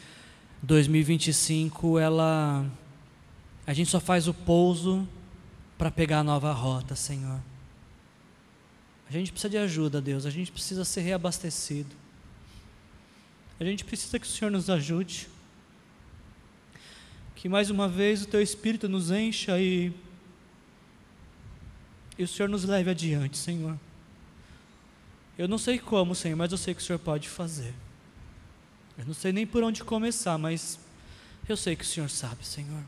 2025 0.62 1.98
ela 1.98 2.64
a 3.66 3.72
gente 3.72 3.90
só 3.90 3.98
faz 3.98 4.28
o 4.28 4.32
pouso 4.32 5.04
para 5.76 5.90
pegar 5.90 6.20
a 6.20 6.22
nova 6.22 6.52
rota, 6.52 6.94
Senhor. 6.94 7.40
A 9.08 9.12
gente 9.12 9.32
precisa 9.32 9.50
de 9.50 9.58
ajuda, 9.58 10.00
Deus. 10.00 10.24
A 10.24 10.30
gente 10.30 10.52
precisa 10.52 10.84
ser 10.84 11.00
reabastecido. 11.00 11.90
A 13.58 13.64
gente 13.64 13.84
precisa 13.84 14.16
que 14.16 14.26
o 14.28 14.30
Senhor 14.30 14.52
nos 14.52 14.70
ajude. 14.70 15.26
Que 17.34 17.48
mais 17.48 17.68
uma 17.68 17.88
vez 17.88 18.22
o 18.22 18.28
Teu 18.28 18.40
Espírito 18.40 18.88
nos 18.88 19.10
encha 19.10 19.58
e, 19.58 19.92
e 22.20 22.22
o 22.22 22.28
Senhor 22.28 22.50
nos 22.50 22.64
leve 22.64 22.90
adiante, 22.90 23.38
Senhor. 23.38 23.78
Eu 25.38 25.48
não 25.48 25.56
sei 25.56 25.78
como, 25.78 26.14
Senhor, 26.14 26.36
mas 26.36 26.52
eu 26.52 26.58
sei 26.58 26.74
que 26.74 26.82
o 26.82 26.84
Senhor 26.84 26.98
pode 26.98 27.26
fazer. 27.30 27.72
Eu 28.98 29.06
não 29.06 29.14
sei 29.14 29.32
nem 29.32 29.46
por 29.46 29.62
onde 29.64 29.82
começar, 29.82 30.36
mas 30.36 30.78
eu 31.48 31.56
sei 31.56 31.74
que 31.74 31.82
o 31.82 31.86
Senhor 31.86 32.10
sabe, 32.10 32.46
Senhor. 32.46 32.82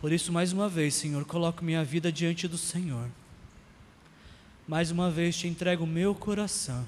Por 0.00 0.12
isso, 0.12 0.32
mais 0.32 0.52
uma 0.52 0.68
vez, 0.68 0.94
Senhor, 0.94 1.24
coloco 1.24 1.64
minha 1.64 1.82
vida 1.82 2.12
diante 2.12 2.46
do 2.46 2.56
Senhor. 2.56 3.10
Mais 4.68 4.92
uma 4.92 5.10
vez 5.10 5.36
te 5.36 5.48
entrego 5.48 5.82
o 5.82 5.88
meu 5.88 6.14
coração. 6.14 6.86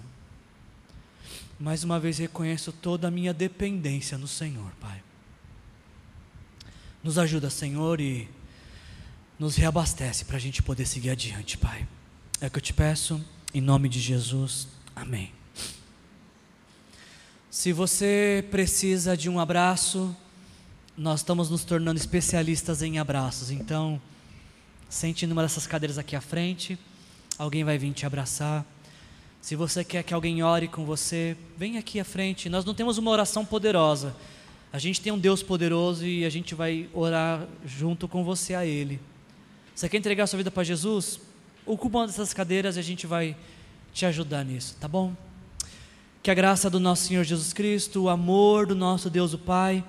Mais 1.59 1.83
uma 1.83 1.99
vez 1.99 2.19
reconheço 2.19 2.71
toda 2.71 3.09
a 3.09 3.11
minha 3.11 3.35
dependência 3.35 4.17
no 4.17 4.29
Senhor, 4.29 4.71
Pai. 4.81 5.03
Nos 7.03 7.19
ajuda, 7.19 7.51
Senhor, 7.51 8.01
e 8.01 8.29
nos 9.43 9.57
reabastece 9.57 10.25
para 10.25 10.37
a 10.37 10.41
gente 10.41 10.63
poder 10.63 10.87
seguir 10.87 11.11
adiante, 11.11 11.59
Pai. 11.59 11.85
É 12.41 12.47
o 12.47 12.51
que 12.51 12.59
eu 12.59 12.63
te 12.63 12.73
peço, 12.73 13.21
em 13.53 13.61
nome 13.61 13.89
de 13.89 13.99
Jesus. 13.99 14.69
Amém. 14.95 15.33
Se 17.51 17.73
você 17.73 18.47
precisa 18.53 19.17
de 19.17 19.29
um 19.29 19.41
abraço, 19.41 20.17
nós 20.97 21.19
estamos 21.19 21.51
nos 21.51 21.65
tornando 21.65 21.99
especialistas 21.99 22.83
em 22.83 23.01
abraços. 23.01 23.51
Então, 23.51 24.01
sente 24.89 25.27
numa 25.27 25.43
dessas 25.43 25.67
cadeiras 25.67 25.99
aqui 25.99 26.15
à 26.15 26.21
frente, 26.21 26.79
alguém 27.37 27.65
vai 27.65 27.77
vir 27.77 27.93
te 27.93 28.07
abraçar. 28.07 28.65
Se 29.41 29.57
você 29.57 29.83
quer 29.83 30.05
que 30.05 30.15
alguém 30.15 30.41
ore 30.45 30.69
com 30.69 30.85
você, 30.85 31.37
vem 31.59 31.79
aqui 31.79 31.99
à 31.99 32.05
frente. 32.05 32.49
Nós 32.49 32.65
não 32.65 32.75
temos 32.75 32.97
uma 32.97 33.11
oração 33.11 33.45
poderosa. 33.45 34.15
A 34.73 34.79
gente 34.79 35.01
tem 35.01 35.13
um 35.13 35.19
Deus 35.19 35.43
poderoso 35.43 36.07
e 36.07 36.25
a 36.25 36.31
gente 36.31 36.55
vai 36.55 36.89
orar 36.95 37.45
junto 37.67 38.07
com 38.07 38.23
você 38.23 38.55
a 38.55 38.65
Ele. 38.65 39.01
Você 39.75 39.89
quer 39.89 39.97
entregar 39.97 40.27
sua 40.27 40.37
vida 40.37 40.51
para 40.51 40.65
Jesus? 40.65 41.21
Ocupa 41.65 41.99
uma 41.99 42.07
dessas 42.07 42.33
cadeiras 42.35 42.77
e 42.77 42.79
a 42.79 42.83
gente 42.83 43.07
vai 43.07 43.37
te 43.93 44.05
ajudar 44.07 44.45
nisso, 44.45 44.77
tá 44.81 44.89
bom? 44.89 45.15
Que 46.23 46.31
a 46.31 46.35
graça 46.35 46.71
do 46.71 46.79
nosso 46.79 47.07
Senhor 47.07 47.25
Jesus 47.25 47.53
Cristo, 47.53 48.03
o 48.03 48.09
amor 48.09 48.67
do 48.67 48.75
nosso 48.75 49.11
Deus 49.11 49.33
o 49.33 49.39
Pai 49.39 49.85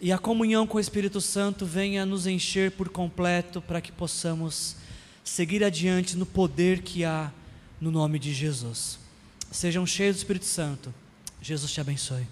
e 0.00 0.10
a 0.10 0.18
comunhão 0.18 0.66
com 0.66 0.78
o 0.78 0.80
Espírito 0.80 1.20
Santo 1.20 1.64
venha 1.64 2.04
nos 2.04 2.26
encher 2.26 2.72
por 2.72 2.88
completo 2.88 3.62
para 3.62 3.80
que 3.80 3.92
possamos 3.92 4.76
seguir 5.22 5.62
adiante 5.62 6.16
no 6.16 6.26
poder 6.26 6.82
que 6.82 7.04
há 7.04 7.30
no 7.80 7.90
nome 7.90 8.18
de 8.18 8.34
Jesus. 8.34 8.98
Sejam 9.50 9.86
cheios 9.86 10.16
do 10.16 10.18
Espírito 10.18 10.46
Santo. 10.46 10.92
Jesus 11.40 11.70
te 11.70 11.80
abençoe. 11.80 12.26